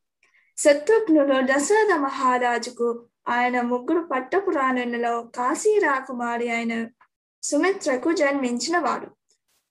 శత్రుఘ్నులు 0.58 1.36
దశరథ 1.41 1.93
మహారాజుకు 1.99 2.88
ఆయన 3.28 3.62
ముగ్గురు 3.62 3.99
పట్టపురాణులలో 3.99 5.24
కాశీ 5.36 5.80
రాకుమారి 5.80 6.49
అయిన 6.49 6.74
సుమిత్రకు 7.43 8.12
జన్మించిన 8.12 8.78
వాడు. 8.78 9.08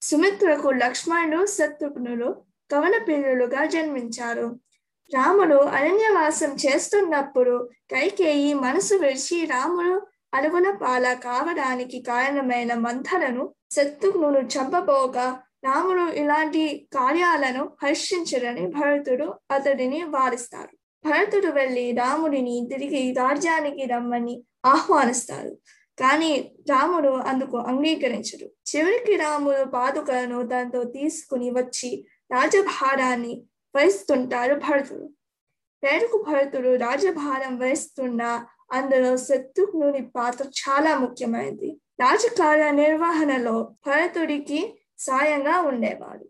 సుమిత్రకు 0.03 0.69
లక్ష్మణుడు 0.69 1.47
శత్రుఘ్నులు 1.47 2.29
కవన 2.71 2.99
పిల్లలుగా 2.99 3.65
జన్మించారు. 3.65 4.47
రాముడు 5.15 5.57
అరణ్యవాసం 5.57 6.53
చేస్తున్నప్పుడు 6.67 7.57
కైకేయి 7.91 8.55
మనసు 8.55 8.95
విడిచి 8.95 9.45
రాముడు 9.45 9.95
అలుగున 10.35 10.71
పాల 10.71 11.15
కావడానికి 11.15 12.01
కారణమైన 12.01 12.75
మంథలను 12.75 13.45
శత్రుఘ్నులు 13.73 14.39
చంపబోగా 14.39 15.29
రాముడు 15.65 16.07
ఇలాంటి 16.13 16.89
కార్యాలను 16.95 17.63
హర్షించడని 17.83 18.67
భరతుడు 18.67 19.35
అతడిని 19.51 20.05
వారిస్తారు 20.05 20.76
భరతుడు 21.07 21.47
వెళ్ళి 21.47 21.93
రాముడిని 21.93 22.69
తిరిగి 22.71 23.13
రాజ్యానికి 23.13 23.85
రమ్మని 23.85 24.45
ఆహ్వానిస్తాడు. 24.65 25.59
కానీ 26.01 26.53
రాముడు 26.71 27.09
అందుకు 27.09 27.57
అంగీకరించడు. 27.59 28.77
చివరికి 28.77 29.17
రాముడు 29.17 29.65
పాదుకలను 29.65 30.49
తనతో 30.49 30.85
తీసుకుని 30.85 31.51
వచ్చి 31.51 32.07
రాజభారాన్ని 32.33 33.43
వహిస్తుంటాడు 33.77 34.55
భరతుడు. 34.55 35.11
పేరుకు 35.85 36.25
భరతుడు 36.29 36.77
రాజభారం 36.77 37.59
వహిస్తున్న 37.59 38.47
అందులో 38.73 39.17
శత్రుఘ్నుని 39.17 40.07
పాత్ర 40.07 40.45
చాలా 40.45 40.99
ముఖ్యమైనది. 40.99 41.81
రాజకార్య 42.01 42.71
నిర్వహణలో 42.71 43.77
భరతుడికి 43.87 44.61
సాయంగా 44.99 45.61
ఉండేవాడు. 45.61 46.27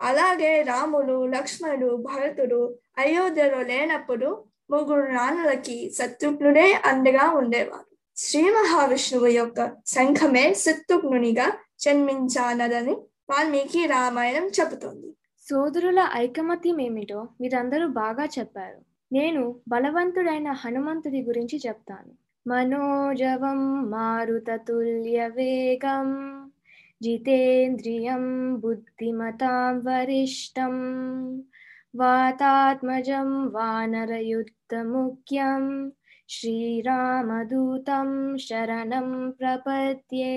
అలాగే 0.00 0.62
రాముడు 0.62 1.26
లక్ష్మణుడు 1.26 1.96
భరతుడు 1.96 2.78
అయోధ్యలో 2.98 3.62
లేనప్పుడు 3.62 4.44
ముగ్గురు 4.70 5.00
రాణులకి 5.00 5.92
శత్రుఘ్నుడే 5.98 6.72
అండగా 6.72 7.30
ఉండేవారు. 7.30 7.96
శ్రీ 8.16 8.42
మహావిష్ణువు 8.42 9.26
యొక్క 9.26 9.72
శంఖమే 9.86 10.54
శత్రుఘ్నునిగా 10.54 11.52
జన్మించానదని 11.80 12.92
వాల్మీకి 13.30 13.86
రామాయణం 13.86 14.46
చెబుతోంది. 14.46 15.16
సోదరుల 15.50 16.08
ఐకమత్యం 16.14 16.80
ఏమిటో 16.80 17.28
మీరందరూ 17.40 17.88
బాగా 17.88 18.28
చెప్పారు. 18.38 18.78
నేను 19.12 19.60
బలవంతుడైన 19.68 20.50
హనుమంతుడి 20.50 21.22
గురించి 21.22 21.60
చెప్తాను. 21.66 22.26
మనోజవం 22.48 23.90
మారుతతుల్య 23.90 25.28
వేగం 25.28 26.45
జితేంద్రియం 27.00 28.24
బుద్ధిమతాం 28.60 29.78
వరిష్టం 29.78 30.74
వాతాత్మజం 31.94 33.52
వానరయుద్ధముఖ్యం 33.52 34.32
శ్రీరామదూతం 36.28 38.08
శరణం 38.36 39.30
ప్రపద్యే 39.30 40.32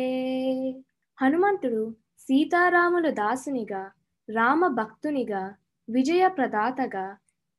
హనుమంతుడు 1.21 1.83
సీతారాముల 2.19 3.09
దాసునిగా 3.09 3.91
రామ 4.29 4.67
భక్తునిగా 4.67 5.55
విజయ 5.89 6.27
ప్రదాతగా 6.27 7.05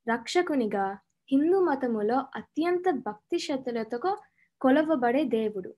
రక్షకునిగా 0.06 0.86
హిందూ 1.28 1.60
మతములో 1.60 2.18
అత్యంత 2.36 2.90
భక్తి 3.06 3.38
శ్రద్ధలతో 3.38 4.12
కొలవబడే 4.60 5.24
దేవుడు. 5.24 5.70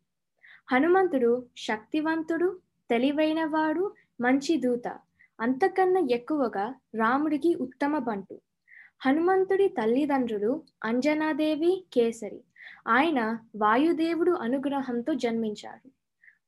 హనుమంతుడు 0.72 1.32
శక్తివంతుడు 1.56 2.48
తెలివైనవాడు 2.92 3.92
మంచి 4.20 4.56
దూత. 4.56 4.86
అంతకన్నా 5.40 6.00
ఎక్కువగా 6.10 6.74
రాముడికి 6.94 7.54
ఉత్తమ 7.54 7.98
బంటు. 7.98 8.40
హనుమంతుడి 9.06 9.68
తల్లిదండ్రులు 9.68 10.62
అంజనాదేవి 10.84 11.84
కేసరి. 11.92 12.40
ఆయన 12.88 13.38
వాయుదేవుడు 13.56 14.32
అనుగ్రహంతో 14.32 15.14
జన్మించారు 15.14 15.90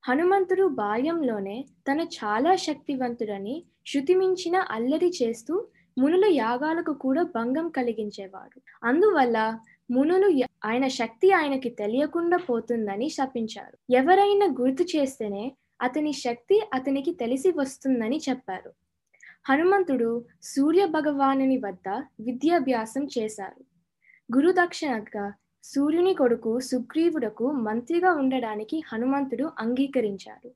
హనుమంతుడు 0.04 0.66
బాల్యంలోనే 0.66 1.64
తన 1.92 2.00
చాలా 2.00 2.56
శక్తివంతుడని 2.56 3.64
శృతిమించిన 3.86 4.56
అల్లరి 4.70 5.10
చేస్తూ 5.22 5.66
మునుల 5.98 6.24
యాగాలకు 6.24 6.92
కూడా 6.92 7.22
భంగం 7.22 7.68
కలిగించేవాడు. 7.68 8.60
అందువల్ల 8.84 9.38
మునులు 9.90 10.28
ఆయన 10.64 10.86
శక్తి 10.88 11.32
ఆయనకి 11.32 11.68
తెలియకుండా 11.68 12.36
పోతుందని 12.36 13.08
శపించారు. 13.08 13.76
ఎవరైనా 13.90 14.46
గుర్తు 14.60 14.84
చేస్తేనే 14.96 15.44
అతని 15.82 16.12
శక్తి 16.12 16.60
అతనికి 16.74 17.14
తెలిసి 17.14 17.52
వస్తుందని 17.56 18.20
చెప్పారు. 18.28 18.72
హనుమంతుడు 19.48 20.24
సూర్య 20.42 20.86
భగవానుని 20.86 21.56
వద్ద 21.56 21.88
విద్యాభ్యాసం 22.20 23.08
చేశారు. 23.18 23.64
గురుదక్షిణగా 24.36 25.32
సూర్యుని 25.64 26.14
కొడుకు 26.14 26.60
సుగ్రీవుడకు 26.60 27.50
మంత్రిగా 27.50 28.12
ఉండడానికి 28.12 28.82
హనుమంతుడు 28.92 29.50
అంగీకరించారు. 29.58 30.50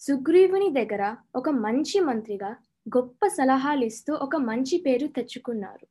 సుగ్రీవుని 0.00 0.70
దగ్గర 0.70 1.16
ఒక 1.36 1.48
మంచి 1.48 2.00
మంత్రిగా 2.00 2.56
గొప్ప 2.96 3.26
సలహాలు 3.26 3.84
ఇస్తూ 3.84 4.14
ఒక 4.14 4.36
మంచి 4.36 4.82
పేరు 4.86 5.06
తెచ్చుకున్నారు. 5.06 5.86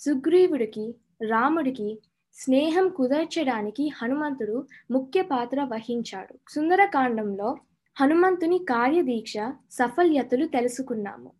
సుగ్రీవుడికి 0.00 0.94
రాముడికి 1.28 1.98
స్నేహం 2.34 2.88
కుదర్చడానికి 2.88 3.88
హనుమంతుడు 3.88 4.66
ముఖ్య 4.90 5.22
పాత్ర 5.22 5.62
వహించాడు. 5.64 6.38
సుందరకాండంలో 6.50 7.56
హనుమంతుని 7.96 8.58
కార్యదీక్ష 8.58 9.34
సఫల్యతలు 9.72 10.44
తెలుసుకున్నాము. 10.46 11.30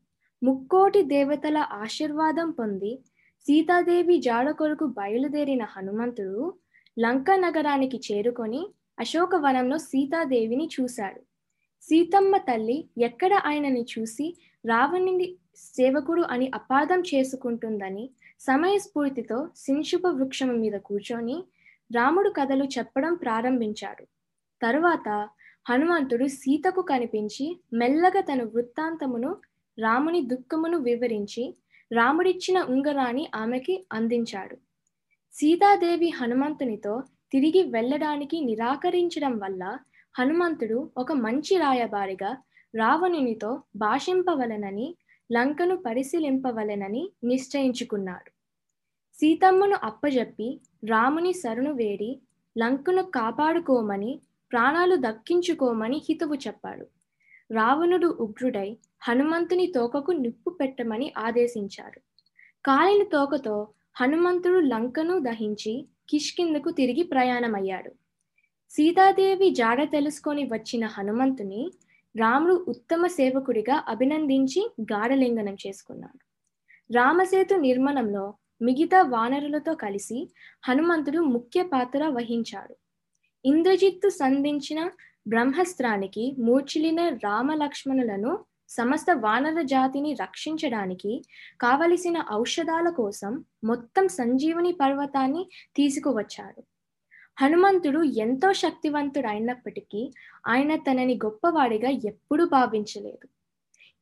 ముక్కోటి 0.42 1.02
దేవతల 1.02 1.58
ఆశీర్వాదం 1.72 2.50
పొంది 2.50 2.92
సీతాదేవి 3.46 4.16
జాడ 4.20 4.50
కొరకు 4.50 4.86
బయలుదేరిన 4.98 5.62
హనుమంతుడు 5.64 6.52
లంక 6.98 7.30
నగరానికి 7.30 8.00
చేరుకొని 8.08 8.60
అశోకవనంలో 8.98 9.78
సీతాదేవిని 9.78 10.68
చూశాడు. 10.74 11.20
సీతమ్మ 11.82 12.36
తల్లి 12.36 12.88
ఎక్కడ 12.98 13.32
ఆయనని 13.34 13.86
చూసి 13.92 14.26
రావణుని 14.66 15.36
సేవకుడు 15.56 16.22
అని 16.30 16.50
అపార్థం 16.54 17.00
చేసుకుంటుందని 17.14 18.04
సమయస్ఫూర్తితో 18.40 19.38
శింశుభ 19.56 20.06
వృక్షం 20.06 20.60
మీద 20.60 20.76
కూర్చొని 20.80 21.36
రాముడు 21.90 22.30
కథలు 22.30 22.64
చెప్పడం 22.64 23.14
ప్రారంభించాడు. 23.14 24.04
తరువాత 24.62 25.08
హనుమంతుడు 25.66 26.26
సీతకు 26.26 26.82
కనిపించి 26.82 27.60
మెల్లగా 27.72 28.20
తన 28.20 28.42
వృత్తాంతమును 28.42 29.36
రాముని 29.78 30.20
దుఃఖమును 30.22 30.78
వివరించి 30.78 31.54
రాముడిచ్చిన 31.92 32.62
ఉంగరాన్ని 32.62 33.30
ఆమెకి 33.34 33.86
అందించాడు. 33.92 34.56
సీతాదేవి 35.34 36.08
హనుమంతునితో 36.08 37.02
తిరిగి 37.32 37.62
వెళ్ళడానికి 37.62 38.40
నిరాకరించడం 38.40 39.38
వల్ల 39.38 39.78
హనుమంతుడు 40.18 40.90
ఒక 40.96 41.12
మంచి 41.12 41.56
రాయబారిగా 41.56 42.30
రావణునితో 42.74 43.62
భాషింపవలెనని 43.76 44.96
లంకను 45.32 45.76
పరిశీలింపవలెనని 45.76 47.10
నిశ్చయించుకున్నాడు. 47.24 48.30
సీతమ్మను 49.18 49.76
అప్పజెప్పి 49.82 50.60
రాముని 50.84 51.32
సరుణు 51.32 51.72
వేడి 51.72 52.10
లంకను 52.58 53.02
కాపాడుకోమని 53.02 54.20
ప్రాణాలు 54.52 54.96
దక్కించుకోమని 54.96 56.02
హితవు 56.08 56.34
చెప్పాడు. 56.34 56.86
రావణుడు 57.50 58.16
ఉగ్రుడై 58.20 58.78
హనుమంతుని 59.02 59.66
తోకకు 59.66 60.12
నిప్పు 60.12 60.50
పెట్టమని 60.50 61.12
ఆదేశించాడు. 61.18 62.00
కాలిన 62.64 63.02
తోకతో 63.04 63.68
హనుమంతుడు 63.96 64.60
లంకను 64.60 65.18
దహించి 65.18 65.86
కిష్కిందకు 66.10 66.70
తిరిగి 66.70 67.02
ప్రయాణమయ్యాడు. 67.02 67.90
సీతాదేవి 68.70 69.50
జాడ 69.50 69.90
తెలుసుకొని 69.90 70.44
వచ్చిన 70.44 70.86
హనుమంతుని 70.86 71.70
రాముడు 72.16 72.64
ఉత్తమ 72.68 73.06
సేవకుడిగా 73.06 73.84
అభినందించి 73.88 74.70
గాఢలింగనం 74.82 75.56
చేసుకున్నాడు. 75.66 76.22
రామసేతు 76.94 77.54
నిర్మాణంలో 77.54 78.34
మిగతా 78.62 79.02
వానరులతో 79.02 79.74
కలిసి 79.74 80.34
హనుమంతుడు 80.68 81.18
ముఖ్య 81.18 81.62
పాత్ర 81.62 82.06
వహించాడు. 82.08 82.74
ఇంద్రజిత్తు 83.44 84.08
సంధించిన 84.08 84.80
బ్రహ్మాస్త్రానికి 85.28 86.36
మూర్చిలిన 86.38 87.08
రామలక్ష్మణులను 87.08 88.32
సమస్త 88.68 89.10
వానర 89.10 89.62
జాతిని 89.62 90.14
రక్షించడానికి 90.14 91.12
కావలసిన 91.60 92.24
ఔషధాల 92.32 92.88
కోసం 92.90 93.44
మొత్తం 93.64 94.08
సంజీవని 94.08 94.72
పర్వతాన్ని 94.72 95.42
తీసుకువచ్చాడు. 95.76 96.60
హనుమంతుడు 97.38 98.02
ఎంతో 98.02 98.52
శక్తివంతుడు 98.52 99.28
అయినప్పటికీ 99.28 100.02
ఆయన 100.46 100.76
తనని 100.76 101.14
గొప్పవాడిగా 101.24 101.90
ఎప్పుడూ 102.04 102.46
భావించలేదు. 102.46 103.26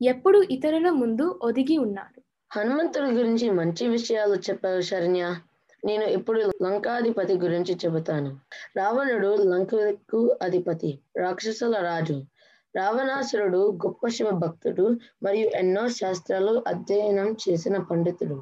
ఎప్పుడు 0.01 0.43
ఇతరుల 0.51 0.91
ముందు 0.91 1.41
ఒదిగి 1.43 1.78
ఉన్నాడు. 1.78 2.18
హనుమంతుడి 2.51 3.11
గురించి 3.11 3.51
మంచి 3.51 3.88
విషయాలు 3.88 4.34
చెప్పారు 4.34 4.80
శరణ్య. 4.80 5.24
నేను 5.85 6.05
ఇప్పుడు 6.05 6.41
లంకాధిపతి 6.62 7.35
గురించి 7.39 7.74
చెబుతాను. 7.74 8.31
రావణుడు 8.76 9.37
లంకకు 9.43 10.39
అధిపతి 10.43 10.91
రాక్షసుల 11.16 11.76
రాజు. 11.81 12.16
రావణాసురుడు 12.74 13.78
గొప్ప 13.87 14.09
శివ 14.09 14.31
భక్తుడు 14.31 14.87
మరియు 15.22 15.51
ఎన్నో 15.55 15.89
శాస్త్రాలు 15.89 16.64
అధ్యయనం 16.66 17.37
చేసిన 17.45 17.78
పండితుడు. 17.91 18.39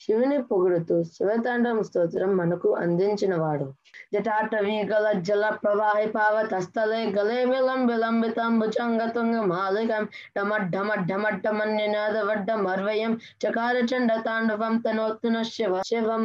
శివుని 0.00 0.36
పొగుడుతూ 0.42 0.94
శివతాండవం 1.08 1.82
స్తోత్రం 1.84 2.30
మనకు 2.36 2.68
అందించిన 2.74 3.34
వాడు 3.36 3.66
జటాటవి 4.14 4.76
గల 4.90 5.06
జల 5.20 5.44
ప్రవాహి 5.56 6.06
పావతస్థలే 6.14 7.00
గలే 7.16 7.40
విలం 7.44 7.80
విలంబితం 7.86 8.54
భుజంగ 8.60 9.02
తుంగ 9.10 9.34
మాలికం 9.46 10.04
డమ 10.36 10.56
ఢమ 10.70 10.88
ఢమ 11.10 11.24
ఢమన్యనాద 11.44 12.16
వడ్డ 12.28 12.50
మర్వయం 12.60 13.12
చకార 13.44 13.76
చండ 13.90 14.12
తాండవం 14.24 14.74
తనోత్తున 14.78 15.36
శివ 15.50 15.82
శివం 15.90 16.24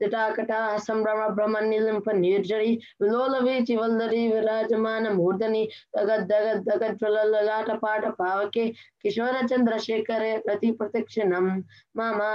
జటాకట 0.00 0.52
సంభ్రమ 0.86 1.20
భ్రమ 1.36 1.60
నిలింప 1.66 2.08
నిర్జరి 2.18 2.72
విలోల 3.02 3.36
వీచి 3.44 3.76
వల్లరి 3.76 4.22
విరాజమాన 4.28 5.06
మూర్ధని 5.12 5.62
దగద్ 5.96 6.26
దగద్ 6.28 6.64
దగద్ 6.64 6.98
జ్వలలాట 6.98 7.70
పాట 7.82 8.06
పావకే 8.18 8.66
కిశోర 9.02 9.36
చంద్రశేఖరే 9.50 10.32
ప్రతి 10.38 10.70
ప్రతిక్షణం 10.72 11.46
మామా 11.96 12.30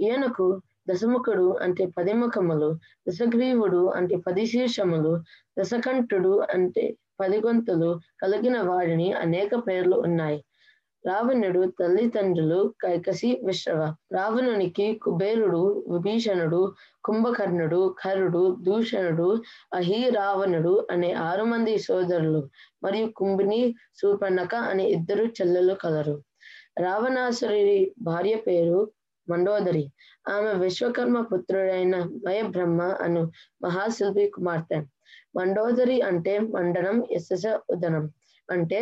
ఈయనకు 0.00 0.46
దశముఖుడు 0.88 1.58
అంటే 1.62 1.84
పదిముఖములు 1.98 2.68
దశగ్రీవుడు 3.08 3.82
అంటే 3.90 4.16
పది 4.16 4.44
శీర్షములు 4.46 5.12
దశకంఠుడు 5.58 6.32
అంటే 6.54 6.84
పది 7.20 7.38
గొంతులు 7.40 7.90
కలిగిన 8.22 8.60
వాడిని 8.60 9.12
అనేక 9.12 9.54
పేర్లు 9.68 9.96
ఉన్నాయి. 9.96 10.38
రావణుడు 11.04 11.62
తల్లిదండ్రులు 11.78 12.74
కైకసి 12.82 13.30
విశ్రవ 13.44 13.80
రావణునికి 14.12 14.86
కుబేరుడు 14.94 15.62
విభీషణుడు 15.92 16.60
కుంభకర్ణుడు 17.04 17.94
కరుడు 18.02 18.42
దూషణుడు 18.62 19.28
అహి 19.74 20.10
రావణుడు 20.10 20.74
అనే 20.90 21.12
ఆరు 21.12 21.44
మంది 21.44 21.78
సోదరులు 21.78 22.42
మరియు 22.84 23.08
కుంభిని 23.16 23.60
సూపర్ణక 24.00 24.54
అనే 24.70 24.84
ఇద్దరు 24.88 25.24
చెల్లెలు 25.38 25.74
కలరు. 25.74 26.16
రావణాసురి 26.76 27.92
భార్య 28.02 28.36
పేరు 28.36 28.78
మండోదరి. 29.28 29.82
ఆమె 30.28 30.52
విశ్వకర్మ 30.54 31.20
పుత్రుడైన 31.22 31.96
మయబ్రహ్మ 32.26 32.82
అను 33.00 33.22
మహాశిల్పి 33.62 34.26
కుమార్తె. 34.26 34.78
మండోదరి 35.36 36.00
అంటే 36.00 36.38
మండనం 36.54 37.04
యశస 37.12 37.44
ఉదనం 37.70 38.04
అంటే 38.48 38.80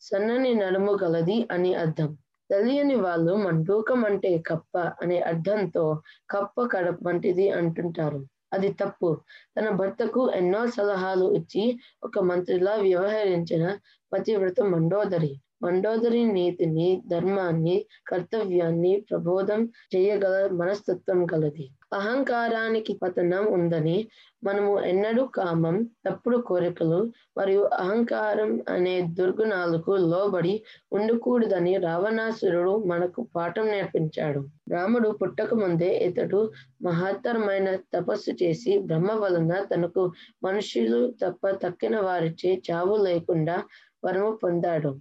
సన్నని 0.00 0.54
నడుము 0.54 0.92
గలది 1.02 1.48
అని 1.50 1.74
అర్థం. 1.74 2.10
తెలియని 2.50 2.94
వాళ్ళు 2.94 3.36
మండూకం 3.36 4.04
అంటే 4.04 4.38
కప్ప 4.46 4.74
అనే 5.02 5.18
అర్థంతో 5.20 5.84
కప్ప 6.30 6.66
కడప 6.72 6.98
వంటిది 7.02 7.50
అంటుంటారు. 7.50 8.20
అది 8.52 8.72
తప్పు. 8.72 9.08
తన 9.56 9.70
భర్తకు 9.70 10.30
ఎన్నో 10.34 10.66
సలహాలు 10.66 11.32
ఇచ్చి 11.32 11.64
ఒక 12.04 12.18
మంత్రిలా 12.20 12.74
వ్యవహరించిన 12.76 13.64
పతివ్రత 14.12 14.60
మండోదరి. 14.64 15.32
మండోదరి 15.62 16.22
నీతిని 16.32 16.88
ధర్మాన్ని 17.10 17.76
కర్తవ్యాన్ని 18.06 18.92
ప్రబోధం 19.10 19.60
చేయగల 19.94 20.36
మనస్తత్వం 20.52 21.20
కలది 21.26 21.66
అహంకారానికి 21.92 22.92
పతనం 23.02 23.44
ఉందని 23.52 23.96
మనము 24.42 24.70
ఎన్నడూ 24.82 25.24
కామం 25.34 25.76
తప్పుడు 26.06 26.38
కోరికలు 26.40 27.00
మరియు 27.38 27.62
అహంకారం 27.78 28.50
అనే 28.68 28.94
దుర్గుణాలకు 29.18 29.92
లోబడి 30.12 30.54
ఉండకూడదని 30.92 31.74
రావణాసురుడు 31.78 32.74
మనకు 32.86 33.22
పాఠం 33.34 33.66
నేర్పించాడు. 33.66 34.42
రాముడు 34.72 35.10
పుట్టక 35.20 35.54
ముందే 35.54 35.90
ఇతడు 36.06 36.40
మహత్తరమైన 36.82 37.68
తపస్సు 37.94 38.34
చేసి 38.42 38.72
బ్రహ్మ 38.86 39.12
వలన 39.14 39.54
తనకు 39.72 40.04
మనుషులు 40.44 41.00
తప్ప 41.22 41.50
తక్కిన 41.64 41.96
వారిచే 42.00 42.52
చావు 42.70 42.96
లేకుండా 43.04 43.56
వరము 44.04 44.32
పొందాడు. 44.42 44.92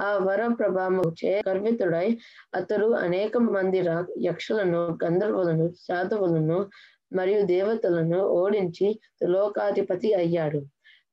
ఆ 0.00 0.10
వర 0.18 0.42
ప్రభావముచే 0.58 1.32
గర్వితుడై 1.48 2.08
అతడు 2.54 2.88
అనేక 2.98 3.36
మంది 3.48 3.80
యక్షులను 4.20 4.82
గంధర్వులను 5.04 5.66
శాతవులను 5.86 6.58
మరియు 7.12 7.40
దేవతలను 7.46 8.20
ఓడించి 8.40 8.88
లోకాధిపతి 9.26 10.10
అయ్యాడు. 10.14 10.60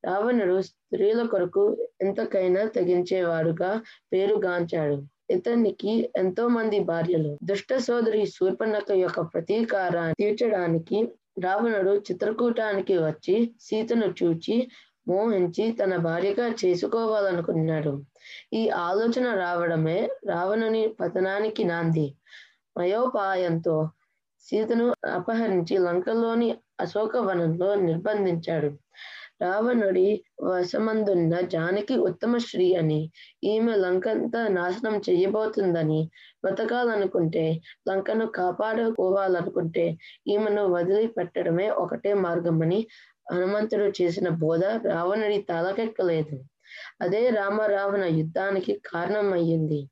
రావణుడు 0.05 0.57
స్త్రీల 0.61 1.21
కొరకు 1.25 1.63
ఎంతకైనా 2.01 2.63
తెగించేవాడుగా 2.67 3.71
పేరుగాంచాడు 4.13 4.97
ఇతనికి 5.29 5.93
ఎంతో 6.17 6.47
మంది 6.47 6.79
భార్యలు. 6.79 7.31
దుష్ట 7.43 7.73
సోదరి 7.77 8.21
శూర్పణక 8.25 8.91
యొక్క 8.95 9.21
ప్రతీకారాన్ని 9.33 10.15
తీర్చడానికి 10.23 10.99
రావణుడు 11.43 11.93
చిత్రకూటానికి 12.07 12.95
వచ్చి 12.97 13.35
సీతను 13.61 14.07
చూచి 14.19 14.55
మోహించి 15.07 15.65
తన 15.71 15.93
భార్యగా 15.97 16.47
చేసుకోవాలనుకున్నాడు. 16.63 17.93
ఈ 18.53 18.63
ఆలోచన 18.87 19.27
రావడమే 19.35 19.99
రావణుని 20.27 20.83
పతనానికి 20.99 21.63
నాంది. 21.63 22.07
మయోపాయంతో 22.75 23.77
సీతను 24.45 24.87
అపహరించి 25.11 25.77
లంకలోని 25.77 26.49
అశోకవనంలో 26.79 27.69
నిర్బంధించాడు. 27.85 28.69
రావణుడి 29.41 30.05
వశమందున్న 30.43 31.33
జానకి 31.45 31.95
ఉత్తమ 31.99 32.33
శ్రీ 32.45 32.67
అని 32.73 32.99
ఈమె 33.43 33.73
లంకంతా 33.75 34.41
నాశనం 34.47 34.95
చెయ్యబోతుందని 35.09 35.99
బతకాలనుకుంటే 36.45 37.43
లంకను 37.89 38.25
కాపాడుకోవాలనుకుంటే 38.37 39.85
ఈమెను 40.27 40.63
వదిలిపెట్టడమే 40.67 41.67
ఒకటే 41.83 42.13
మార్గమని 42.25 42.79
హనుమంతుడు 43.31 43.87
చేసిన 44.01 44.29
బోధ 44.29 44.65
రావణుడి 44.65 45.41
తలకెక్కలేదు 45.41 46.37
అదే 47.01 47.29
రామ 47.29 47.61
రావణ 47.61 48.03
యుద్ధానికి 48.03 48.81
కారణమయ్యింది. 48.85 49.89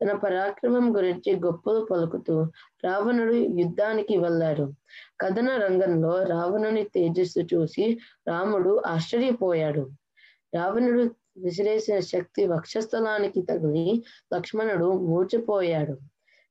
తన 0.00 0.12
పరాక్రమం 0.12 0.96
గురించి 0.96 1.40
గొప్పలు 1.44 1.86
పలుకుతూ 1.90 2.46
రావణుడు 2.84 3.32
యుద్ధానికి 3.32 4.16
వెళ్ళాడు. 4.16 4.72
కథన 5.20 5.48
రంగంలో 5.56 6.22
రావణుని 6.22 6.84
తేజస్సు 6.84 7.40
చూసి 7.54 7.98
రాముడు 8.28 8.82
ఆశ్చర్యపోయాడు. 8.86 9.90
రావణుడు 10.54 11.14
విసిరేసిన 11.38 12.00
శక్తి 12.00 12.46
వక్షస్థలానికి 12.46 13.42
తగిలి 13.42 14.04
లక్ష్మణుడు 14.34 14.92
మూర్చిపోయాడు. 14.92 15.94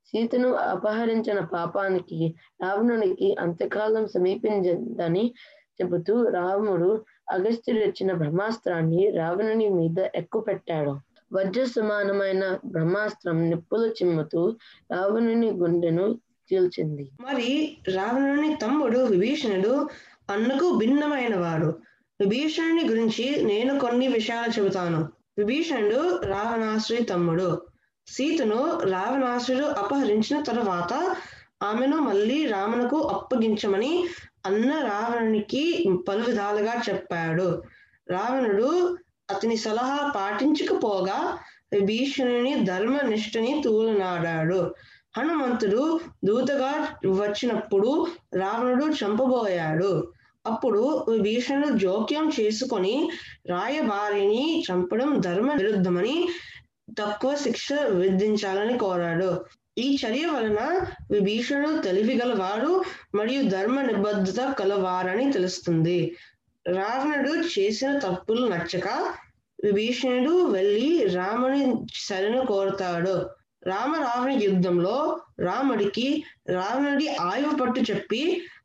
సీతను 0.08 0.54
అపహరించిన 0.54 1.40
పాపానికి 1.40 2.36
రావణునికి 2.62 3.36
అంతకాలం 3.40 4.08
సమీపించిందని 4.08 5.34
చెబుతూ 5.82 6.24
రాముడు 6.30 7.06
అగస్త్యుడు 7.32 7.80
ఇచ్చిన 7.80 8.14
బ్రహ్మాస్త్రాన్ని 8.14 9.12
రావణుని 9.12 9.70
మీద 9.70 10.00
ఎక్కుపెట్టాడు. 10.16 11.00
వజ్ర 11.34 11.64
సమానమైన 11.64 12.60
బ్రహ్మాస్త్రం 12.66 13.50
నిప్పులు 13.50 13.88
చిమ్ముతూ 13.88 14.56
రావణుని 14.92 15.52
గుండెను 15.52 16.20
చీల్చింది. 16.54 17.12
మరి 17.22 17.78
రావణుని 17.96 18.56
తమ్ముడు 18.56 19.00
విభీషణుడు 19.00 19.90
అన్నకు 20.30 20.78
భిన్నమైన 20.78 21.40
వాడు 21.40 21.66
విభీషణుని 22.22 22.90
గురించి 22.90 23.46
నేను 23.46 23.80
కొన్ని 23.80 24.08
విషయాలు 24.08 24.60
చెబుతాను. 24.60 25.10
విభీషణుడు 25.38 26.22
రావణాసుడి 26.26 27.04
తమ్ముడు. 27.04 27.62
సీతను 28.08 28.80
రావణాసుడు 28.80 29.64
అపహరించిన 29.64 30.44
తరువాత 30.44 31.16
ఆమెను 31.64 31.98
మళ్ళీ 31.98 32.46
రామునకు 32.46 32.98
అప్పగించమని 32.98 34.08
అన్న 34.46 34.72
రావణునికి 34.80 35.86
పలు 36.08 36.24
విధాలుగా 36.24 36.74
చెప్పాడు. 36.90 37.64
రావణుడు 38.10 38.98
అతని 39.30 39.58
సలహా 39.58 40.12
పాటించకపోగా 40.16 41.38
విభీషణుని 41.74 42.66
ధర్మ 42.66 43.00
నిష్ఠని 43.00 43.62
తూలనాడాడు. 43.66 44.74
హనుమంతుడు 45.18 46.00
దూతగా 46.26 46.88
వచ్చినప్పుడు 47.08 48.08
రావణుడు 48.36 48.86
చంపబోయాడు. 48.86 50.12
అప్పుడు 50.46 51.06
విభీషణుడు 51.10 51.78
జోక్యం 51.78 52.32
చేసుకొని 52.40 53.12
రాయబారిని 53.50 54.64
చంపడం 54.72 55.20
ధర్మ 55.20 55.54
విరుద్ధమని 55.54 56.28
తక్కువ 57.00 57.36
శిక్ష 57.36 57.74
విధించాలని 57.74 58.78
కోరాడు. 58.78 59.46
ఈ 59.78 60.00
చర్య 60.02 60.26
వలన 60.26 60.62
విభీషణుడు 61.12 61.82
తెలివి 61.82 62.16
గలవాడు 62.16 62.72
మరియు 63.16 63.42
ధర్మ 63.50 63.82
నిబద్ధత 63.82 64.42
కలవారని 64.60 65.32
తెలుస్తుంది. 65.32 66.00
రావణుడు 66.66 67.32
చేసిన 67.54 67.98
తప్పులు 68.00 68.44
నచ్చక 68.48 68.88
విభీషణుడు 69.64 70.46
వెళ్ళి 70.46 71.08
రాముని 71.16 71.62
శరణు 72.04 72.46
కోరుతాడు. 72.46 73.16
రామ 73.68 73.96
రావణ 73.96 74.32
యుద్ధంలో 74.42 74.96
రాముడికి 75.40 76.08
రావణుడి 76.50 77.08
ఆయువు 77.22 77.56
పట్టు 77.56 77.92
చెప్పి 77.92 78.22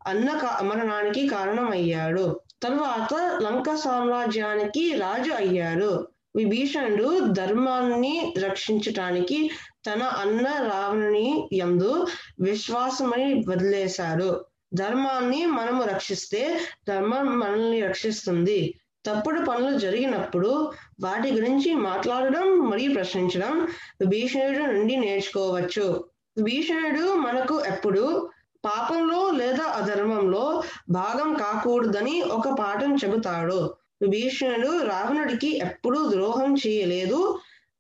అన్న 0.07 0.29
అమరణానికి 0.31 0.69
మరణానికి 0.69 1.29
కారణమయ్యాడు. 1.29 2.27
తరువాత 2.63 3.13
లంక 3.43 3.75
సామ్రాజ్యానికి 3.77 4.85
రాజు 4.97 5.33
అయ్యాడు 5.33 5.91
విభీషణుడు 6.37 7.21
ధర్మాన్ని 7.21 8.35
రక్షించటానికి 8.39 9.51
తన 9.87 10.03
అన్న 10.03 10.47
రావణుని 10.47 11.49
యందు 11.53 12.07
విశ్వాసమని 12.41 13.45
వదిలేశాడు. 13.49 14.45
ధర్మాన్ని 14.75 15.47
మనము 15.47 15.85
రక్షిస్తే 15.85 16.61
ధర్మం 16.89 17.39
మనల్ని 17.39 17.81
రక్షిస్తుంది. 17.81 18.75
తప్పుడు 19.07 19.41
పనులు 19.41 19.79
జరిగినప్పుడు 19.79 20.73
వాటి 21.01 21.33
గురించి 21.33 21.75
మాట్లాడడం 21.75 22.59
మరియు 22.59 22.95
ప్రశ్నించడం 22.95 23.69
విభీషణుడు 24.01 24.73
నుండి 24.73 24.97
నేర్చుకోవచ్చు. 24.97 26.05
విభీషణుడు 26.37 27.15
మనకు 27.15 27.63
ఎప్పుడు 27.67 28.31
పాపంలో 28.65 29.31
లేదా 29.31 29.65
అధర్మంలో 29.65 30.63
భాగం 30.91 31.35
కాకూడదని 31.35 32.23
ఒక 32.23 32.49
పాఠం 32.49 32.97
చెబుతాడు. 32.97 33.71
విభీషణుడు 34.03 34.71
రావణుడికి 34.85 35.59
ఎప్పుడూ 35.59 36.11
ద్రోహం 36.11 36.55
చేయలేదు. 36.67 37.21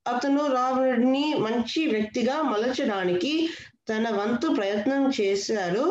అతను 0.06 0.52
రావణుడిని 0.52 1.34
మంచి 1.38 1.86
వ్యక్తిగా 1.86 2.42
మలచడానికి 2.42 3.32
తన 3.88 4.08
వంతు 4.10 4.48
ప్రయత్నం 4.48 5.10
చేశాడు 5.20 5.84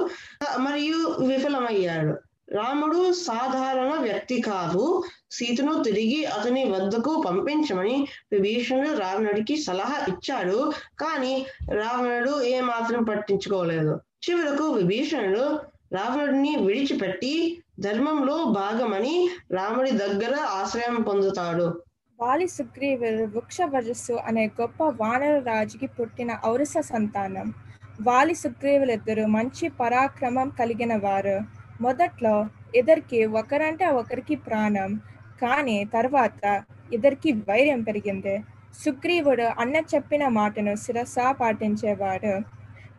మరియు 0.57 0.97
విఫలమయ్యాడు. 1.27 2.13
రాముడు 2.51 2.99
సాధారణ 3.21 3.91
వ్యక్తి 3.99 4.41
కాదు. 4.41 4.83
సీతను 5.31 5.83
తిరిగి 5.83 6.25
అతని 6.25 6.71
వద్దకు 6.71 7.23
పంపించమని 7.27 7.95
విభీషణుడు 8.31 8.91
రావణుడికి 8.97 9.55
సలహా 9.57 9.97
ఇచ్చాడు 10.07 10.59
కానీ 10.99 11.33
రావణుడు 11.73 12.41
ఏమాత్రం 12.51 13.03
పట్టించుకోలేదు. 13.03 13.93
చివరకు 14.25 14.67
విభీషణుడు 14.71 15.45
రావణుడిని 15.93 16.53
విడిచిపెట్టి 16.61 17.33
ధర్మంలో 17.79 18.43
భాగమని 18.45 19.29
రాముడి 19.51 19.91
దగ్గర 19.91 20.35
ఆశ్రయం 20.35 21.01
పొందుతాడు. 21.01 21.83
వాలి 22.19 22.47
సుగ్రీవులు 22.47 23.23
వృక్షవజస్సు 23.23 24.13
అనే 24.13 24.51
గొప్ప 24.61 24.83
వానర 24.83 25.39
రాజుకి 25.39 25.87
పుట్టిన 25.87 26.39
ఔరస 26.45 26.73
సంతానం. 26.79 27.53
వాలి 28.01 28.35
సుగ్రీవులిద్దరూ 28.35 29.25
మంచి 29.25 29.69
పరాక్రమం 29.69 30.49
కలిగిన 30.49 30.95
వారు. 30.95 31.39
మొదట్లో 31.81 32.45
ఇద్దరికి 32.75 33.25
ఒకరంటే 33.25 33.85
ఒకరికి 33.85 34.35
ప్రాణం 34.35 34.95
కానీ 35.41 35.85
తర్వాత 35.85 36.63
ఇద్దరికి 36.93 37.31
వైర్యం 37.31 37.81
పెరిగింది. 37.81 38.43
సుగ్రీవుడు 38.85 39.43
అన్న 39.43 39.75
చెప్పిన 39.75 40.27
మాటను 40.27 40.75
శిరసా 40.75 41.31
పాటించేవాడు. 41.31 42.56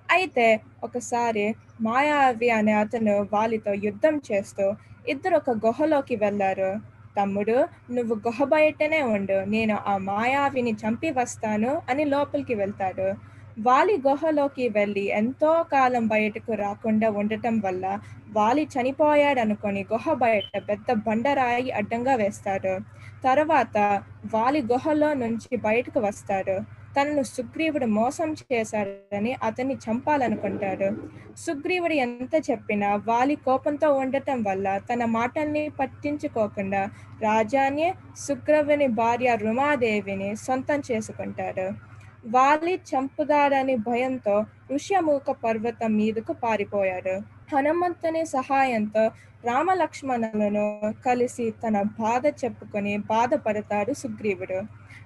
అయితే 0.08 0.46
ఒకసారి 0.82 1.46
మాయావి 1.80 2.48
అనే 2.50 2.74
అతను 2.82 3.14
వాలితో 3.32 3.72
యుద్ధం 3.86 4.14
చేస్తూ 4.28 4.66
ఇద్దరు 5.06 5.36
ఒక 5.36 5.50
గుహలోకి 5.64 6.16
వెళ్ళారు. 6.16 6.70
తమ్ముడు 7.16 7.56
నువ్వు 7.96 8.14
గుహ 8.26 8.44
బయటనే 8.52 9.00
ఉండు. 9.14 9.38
నేను 9.54 9.74
ఆ 9.86 9.94
మాయావిని 10.10 10.72
చంపి 10.82 11.10
వస్తాను 11.16 11.72
అని 11.90 12.04
లోపలికి 12.14 12.54
వెళ్తాడు. 12.54 13.08
వాలి 13.66 13.94
గుహలోకి 14.04 14.64
వెళ్ళి 14.76 15.04
ఎంతో 15.20 15.52
కాలం 15.72 16.04
బయటకు 16.12 16.52
రాకుండా 16.60 17.08
ఉండటం 17.20 17.54
వల్ల 17.58 17.84
వాలి 18.36 18.64
చనిపోయాడనుకొని 18.74 19.82
గుహ 19.92 20.12
బయట 20.22 20.52
పెద్ద 20.68 20.86
బండరాయి 21.06 21.70
అడ్డంగా 21.78 22.14
వేస్తాడు. 22.22 22.74
తర్వాత 23.24 23.76
వాలి 24.34 24.60
గుహలో 24.72 25.10
నుంచి 25.22 25.52
బయటకు 25.66 26.00
వస్తాడు. 26.00 26.56
తనను 26.96 27.22
సుగ్రీవుడు 27.22 27.86
మోసం 27.86 28.36
చేశాడని 28.52 29.32
అతన్ని 29.42 29.76
చంపాలనుకుంటాడు. 29.84 30.88
సుగ్రీవుడు 31.36 31.94
ఎంత 31.94 32.34
చెప్పినా 32.50 32.88
వాలి 33.08 33.36
కోపంతో 33.36 33.88
ఉండటం 33.92 34.42
వల్ల 34.42 34.78
తన 34.78 35.04
మాటల్ని 35.04 35.64
పట్టించుకోకుండా 35.80 36.82
రాజాన్ని 37.22 37.88
సుగ్రీవుని 38.26 38.86
భార్య 39.00 39.36
రుమాదేవిని 39.36 40.30
సొంతం 40.36 40.82
చేసుకుంటాడు. 40.90 41.66
వాలి 42.26 42.74
చంపుదాడని 42.90 43.76
భయంతో 43.88 44.36
ఋష్యమూక 44.72 45.30
పర్వతం 45.44 45.90
మీదకు 45.96 46.32
పారిపోయాడు. 46.32 47.14
హనుమంతుని 47.52 48.22
సహాయంతో 48.26 49.04
రామలక్ష్మణులను 49.44 50.66
కలిసి 51.06 51.46
తన 51.62 51.76
బాధ 52.00 52.26
చెప్పుకొని 52.42 52.92
బాధపడతాడు 53.12 53.92
సుగ్రీవుడు. 53.92 54.58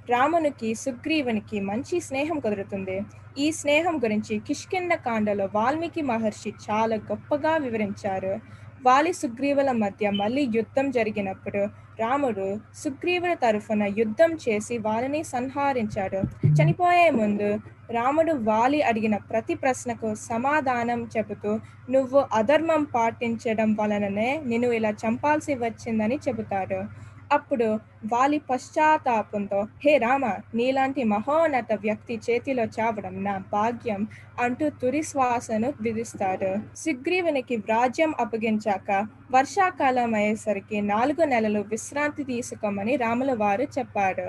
రామునికి 0.08 0.74
సుగ్రీవునికి 0.74 1.60
మంచి 1.60 2.00
స్నేహం 2.00 2.38
కుదురుతుంది 2.38 3.02
ఈ 3.38 3.52
స్నేహం 3.52 3.98
గురించి 3.98 4.38
కిష్కింద 4.38 4.92
కాండలో 4.92 5.48
వాల్మీకి 5.54 6.02
మహర్షి 6.02 6.52
చాలా 6.70 6.96
గొప్పగా 6.96 7.56
వివరించారు. 7.56 8.40
వాలి 8.86 9.12
సుగ్రీవుల 9.12 9.72
మధ్య 9.72 10.10
మళ్ళీ 10.10 10.48
యుద్ధం 10.54 10.90
జరిగినప్పుడు 10.90 11.68
రాముడు 12.00 12.60
సుగ్రీవుల 12.74 13.34
తరఫున 13.34 13.82
యుద్ధం 13.98 14.38
చేసి 14.48 14.78
వాలిని 14.78 15.24
సంహరించాడు. 15.24 16.20
చనిపోయే 16.62 17.10
ముందు 17.10 17.58
రాముడు 17.90 18.32
వాలి 18.32 18.82
అడిగిన 18.82 19.16
ప్రతి 19.16 19.54
ప్రశ్నకు 19.54 20.14
సమాధానం 20.14 21.08
చెబుతూ 21.16 21.60
నువ్వు 21.90 22.24
అధర్మం 22.32 22.84
పాటించడం 22.94 23.76
వలననే 23.80 24.40
నేను 24.44 24.72
ఇలా 24.72 24.90
చంపాల్సి 24.90 25.54
వచ్చిందని 25.54 26.18
చెబుతాడు. 26.28 27.11
అప్పుడు 27.32 27.66
వాలి 28.12 28.38
పశ్చాత్తాపంతో 28.50 29.60
హే 29.84 29.92
రామ 29.98 30.24
నీలాంటి 30.54 31.02
మహోన్నత 31.04 31.72
వ్యక్తి 31.80 32.14
చేతిలో 32.26 32.64
చావడం 32.76 33.14
నా 33.24 33.34
భాగ్యం 33.52 34.00
అంటూ 34.40 34.66
తురి 34.82 35.02
శ్వాసను 35.02 35.68
విధిస్తాడు. 35.80 36.50
సుగ్రీవునికి 36.76 37.56
రాజ్యం 37.68 38.12
అప్పగించాక 38.20 38.90
వర్షాకాలం 39.32 40.14
అయ్యేసరికి 40.14 40.80
నాలుగు 40.92 41.24
నెలలు 41.24 41.60
విశ్రాంతి 41.72 42.24
తీసుకోమని 42.24 42.96
రాముల 42.96 43.34
వారు 43.34 43.66
చెప్పాడు. 43.78 44.26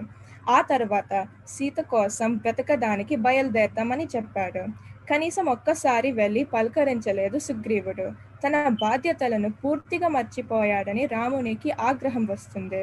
ఆ 0.49 0.61
తర్వాత 0.71 1.11
సీత 1.47 1.79
కోసం 1.93 2.29
బ్రతకడానికి 2.37 3.15
బయలుదేరతామని 3.25 4.07
చెప్పాడు. 4.15 4.63
కనీసం 5.09 5.45
ఒక్కసారి 5.45 6.11
వెళ్ళి 6.11 6.43
పలకరించలేదు 6.53 7.37
సుగ్రీవుడు. 7.39 8.07
తన 8.43 8.55
బాధ్యతలను 8.81 9.49
పూర్తిగా 9.61 10.07
మర్చిపోయాడని 10.07 11.05
రామునికి 11.05 11.71
ఆగ్రహం 11.89 12.23
వస్తుంది. 12.25 12.81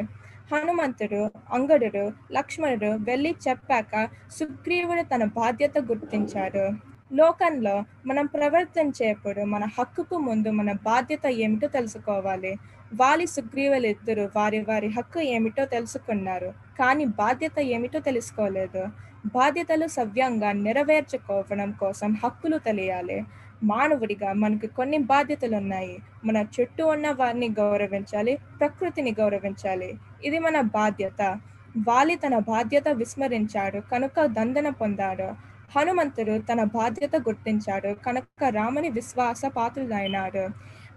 హనుమంతుడు 0.52 1.20
అంగడుడు 1.52 2.04
లక్ష్మణుడు 2.32 2.90
వెళ్ళి 3.08 3.34
చెప్పాక 3.48 3.92
సుగ్రీవుడు 4.38 5.02
తన 5.02 5.24
బాధ్యత 5.40 5.78
గుర్తించాడు. 5.90 6.64
లోకంలో 7.10 7.74
మనం 8.06 8.26
ప్రవర్తించేప్పుడు 8.26 9.44
మన 9.44 9.64
హక్కుకు 9.78 10.16
ముందు 10.18 10.50
మన 10.50 10.72
బాధ్యత 10.72 11.26
ఏమిటో 11.44 11.68
తెలుసుకోవాలి. 11.68 12.52
వాలి 12.92 13.26
సుగ్రీవులు 13.26 13.86
ఇద్దరు 13.86 14.30
వారి 14.36 14.60
వారి 14.60 14.88
హక్కు 14.88 15.20
ఏమిటో 15.34 15.64
తెలుసుకున్నారు. 15.66 16.50
కానీ 16.78 17.04
బాధ్యత 17.22 17.58
ఏమిటో 17.74 18.00
తెలుసుకోలేదు. 18.00 18.82
బాధ్యతలు 19.34 19.86
సవ్యంగా 19.98 20.50
నెరవేర్చుకోవడం 20.66 21.70
కోసం 21.82 22.10
హక్కులు 22.24 22.58
తెలియాలి. 22.68 23.18
మానవుడిగా 23.62 24.32
మనకు 24.32 24.66
కొన్ని 24.66 24.98
బాధ్యతలు 24.98 25.56
ఉన్నాయి 25.56 25.98
మన 26.24 26.36
చుట్టూ 26.36 26.86
ఉన్న 26.86 27.10
వారిని 27.10 27.48
గౌరవించాలి 27.58 28.38
ప్రకృతిని 28.60 29.14
గౌరవించాలి. 29.20 29.98
ఇది 30.24 30.38
మన 30.38 30.60
బాధ్యత. 30.60 31.38
వాలి 31.88 32.14
తన 32.14 32.38
బాధ్యత 32.38 32.88
విస్మరించాడు 32.88 33.80
కనుక 33.80 34.24
దండన 34.24 34.68
పొందాడు. 34.68 35.28
హనుమంతుడు 35.78 36.38
తన 36.38 36.64
బాధ్యత 36.64 37.16
గుర్తించాడు 37.16 37.94
కనుక 38.06 38.44
రాముని 38.50 38.88
విశ్వాస 38.88 39.42
పాత్రుడైనాడు. 39.56 40.48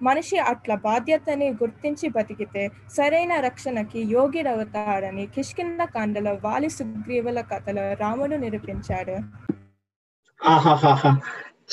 మనిషి 0.03 0.37
అట్ల 0.37 0.75
బాధ్యతని 0.75 1.49
గుర్తించి 1.49 2.09
బతికితే 2.09 2.69
సరైన 2.97 3.39
రక్షణకి 3.39 4.01
యోగిడవుతాడని 4.01 5.25
కిష్కింద 5.25 5.79
కాండలో 5.79 6.33
వాలి 6.33 6.69
సుగ్రీవుల 6.69 7.41
కథలో 7.41 7.93
రాముడు 7.93 8.35
నిరూపించాడు. 8.35 9.17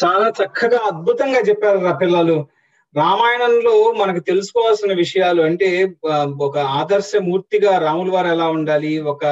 చాలా 0.04 0.32
చక్కగా 0.40 0.78
అద్భుతంగా 0.86 1.40
చెప్పారు 1.40 1.78
రా 1.78 1.92
పిల్లలు. 1.92 2.46
రామాయణంలో 2.96 3.92
మనకు 3.92 4.20
తెలుసుకోవాల్సిన 4.20 4.92
విషయాలు 4.92 5.42
అంటే 5.42 5.68
ఒక 6.40 6.58
ఆదర్శ 6.58 7.12
మూర్తిగా 7.16 7.78
రాముల 7.78 8.10
వారు 8.10 8.26
ఎలా 8.26 8.48
ఉండాలి 8.48 8.98
ఒక 8.98 9.24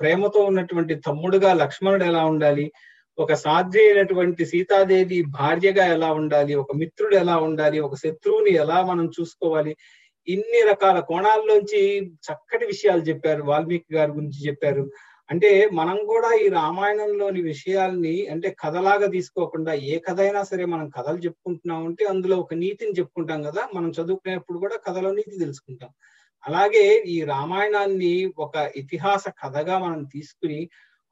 ప్రేమతో 0.00 0.40
ఉన్నటువంటి 0.40 0.94
తమ్ముడుగా 0.94 1.52
లక్ష్మణుడు 1.54 2.04
ఎలా 2.04 2.24
ఉండాలి 2.24 2.72
ఒక 3.18 3.32
సాధ్య 3.34 3.80
అయినటువంటి 3.80 4.46
సీతాదేవి 4.46 5.22
భార్యగా 5.28 5.84
ఎలా 5.86 6.12
ఉండాలి 6.12 6.54
ఒక 6.54 6.72
మిత్రుడు 6.74 7.14
ఎలా 7.14 7.36
ఉండాలి 7.36 7.80
ఒక 7.80 7.94
శత్రువుని 7.94 8.52
ఎలా 8.54 8.82
మనం 8.82 9.06
చూసుకోవాలి 9.20 9.76
ఇన్ని 10.28 10.60
రకాల 10.70 10.98
కోణాల్లోంచి 11.00 11.80
చక్కటి 12.26 12.66
విషయాలు 12.66 13.00
చెప్పారు 13.00 13.42
వాల్మీకి 13.42 13.94
గారి 13.94 14.10
గురించి 14.10 14.46
చెప్పారు. 14.46 14.90
అంటే 15.32 15.50
మనం 15.72 15.98
కూడా 16.06 16.30
ఈ 16.34 16.48
రామాయణంలోని 16.48 17.42
విషయాల్ని 17.42 18.26
అంటే 18.26 18.56
కథలాగా 18.58 19.06
తీసుకోకుండా 19.06 19.72
ఏ 19.84 19.98
కథ 19.98 20.20
అయినా 20.20 20.42
సరే 20.42 20.64
మనం 20.64 20.88
కథలు 20.88 21.18
చెప్పుకుంటున్నాం 21.18 21.86
అంటే 21.86 22.04
అందులో 22.04 22.36
ఒక 22.36 22.54
నీతిని 22.54 22.98
చెప్పుకుంటాం 22.98 23.42
కదా 23.42 23.68
మనం 23.74 23.90
చదువుకునేప్పుడు 23.90 24.58
కూడా 24.58 24.76
కథలో 24.86 25.12
నీతి 25.12 25.38
తెలుసుకుంటాం. 25.38 25.90
అలాగే 26.44 26.84
ఈ 27.06 27.24
రామాయణాన్ని 27.24 28.14
ఒక 28.38 28.54
ఇతిహాస 28.76 29.24
కథగా 29.42 29.78
మనం 29.78 30.04
తీసుకుని 30.04 30.60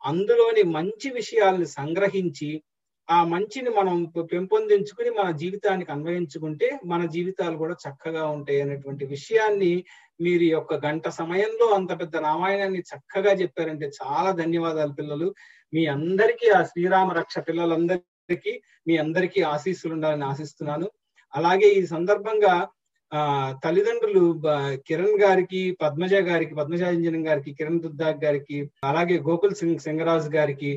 అందులోని 0.03 0.62
మంచి 0.71 1.11
విషయాల్ని 1.11 1.66
సంగ్రహించి 1.66 2.51
ఆ 3.09 3.25
మంచిని 3.25 3.71
మనం 3.71 3.97
పెంపొందించుకుని 4.33 5.11
మన 5.11 5.31
జీవితానికి 5.37 5.91
అన్వయించుకుంటే 5.93 6.68
మన 6.85 7.05
జీవితాలు 7.07 7.57
కూడా 7.57 7.75
చక్కగా 7.85 8.25
ఉంటాయి 8.27 8.61
అనేటువంటి 8.61 9.05
విషయాన్ని 9.07 9.73
మీరు 10.21 10.43
ఈ 10.43 10.51
యొక్క 10.51 10.75
గంట 10.87 11.09
సమయంలో 11.21 11.66
అంత 11.75 11.93
పెద్ద 12.01 12.16
రామాయణాన్ని 12.27 12.81
చక్కగా 12.91 13.33
చెప్పారంటే 13.33 13.87
చాలా 14.01 14.31
ధన్యవాదాలు 14.33 14.93
పిల్లలు. 14.93 15.29
మీ 15.73 15.83
అందరికీ 15.87 16.47
ఆ 16.51 16.61
శ్రీరామ 16.62 17.09
రక్ష 17.12 17.39
పిల్లలందరికీ 17.49 18.53
మీ 18.89 18.95
అందరికీ 18.97 19.41
ఆశీస్సులు 19.55 19.93
ఉండాలని 19.95 20.25
ఆశిస్తున్నాను. 20.25 20.87
అలాగే 21.35 21.68
ఈ 21.81 21.83
సందర్భంగా 21.87 22.55
ఆ 23.12 23.23
తల్లిదండ్రులు 23.64 24.25
కిరణ్ 24.89 25.16
గారికి 25.23 25.62
పద్మజ 25.83 26.14
గారికి 26.29 26.55
పద్మజాంజనం 26.55 27.23
గారికి 27.29 27.51
కిరణ్ 27.59 27.81
దుద్దాక్ 27.81 28.21
గారికి 28.25 28.59
అలాగే 28.91 29.16
గోకుల్ 29.29 29.59
సింగ్ 29.61 29.85
సింగరాజు 29.87 30.31
గారికి 30.37 30.73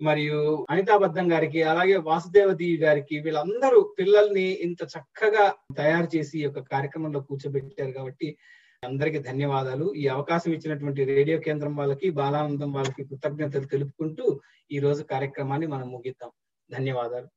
మరియు 0.00 0.40
అనితాబద్ధం 0.70 1.26
గారికి 1.32 1.60
అలాగే 1.62 1.96
వాసుదేవదేవి 2.08 2.76
గారికి 2.82 3.16
వీళ్ళందరూ 3.20 3.78
పిల్లల్ని 3.98 4.46
ఇంత 4.66 4.80
చక్కగా 4.94 5.44
తయారు 5.76 6.08
చేసి 6.16 6.34
ఈ 6.38 6.44
యొక్క 6.44 6.60
కార్యక్రమంలో 6.74 7.20
కూర్చోబెట్టారు 7.20 7.92
కాబట్టి 7.92 8.28
అందరికీ 8.82 9.18
ధన్యవాదాలు. 9.18 9.94
ఈ 9.94 10.06
అవకాశం 10.08 10.50
ఇచ్చినటువంటి 10.52 11.04
రేడియో 11.04 11.38
కేంద్రం 11.38 11.76
వాళ్ళకి 11.76 12.10
బాలానందం 12.10 12.72
వాళ్ళకి 12.72 13.04
కృతజ్ఞతలు 13.04 13.66
తెలుపుకుంటూ 13.66 14.40
ఈ 14.72 14.78
రోజు 14.78 15.02
కార్యక్రమాన్ని 15.02 15.66
మనం 15.66 15.88
ముగిద్దాం. 15.90 16.30
ధన్యవాదాలు. 16.70 17.28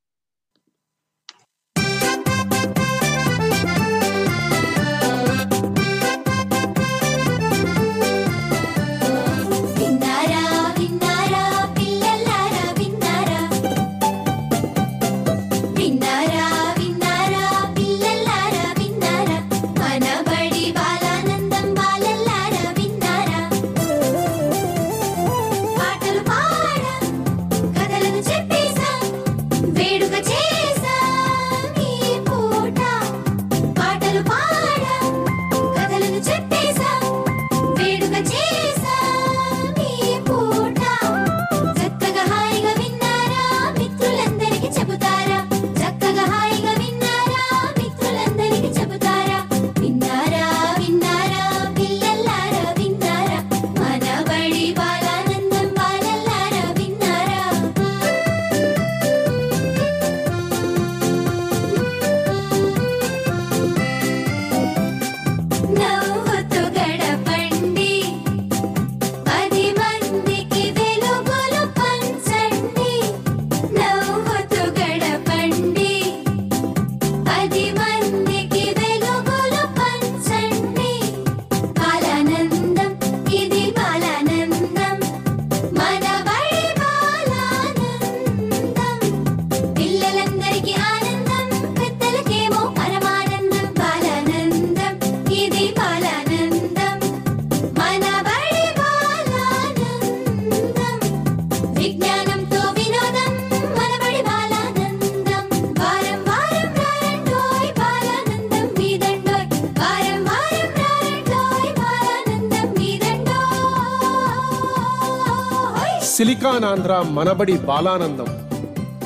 చికానాంధ్ర 116.41 117.05
మనబడి 117.09 117.57
బాలానందం. 117.57 118.25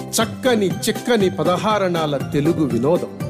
చక్కని 0.09 0.67
చిక్కని 0.67 1.29
పదహారణాల 1.29 2.17
తెలుగు 2.17 2.65
వినోదం. 2.65 3.24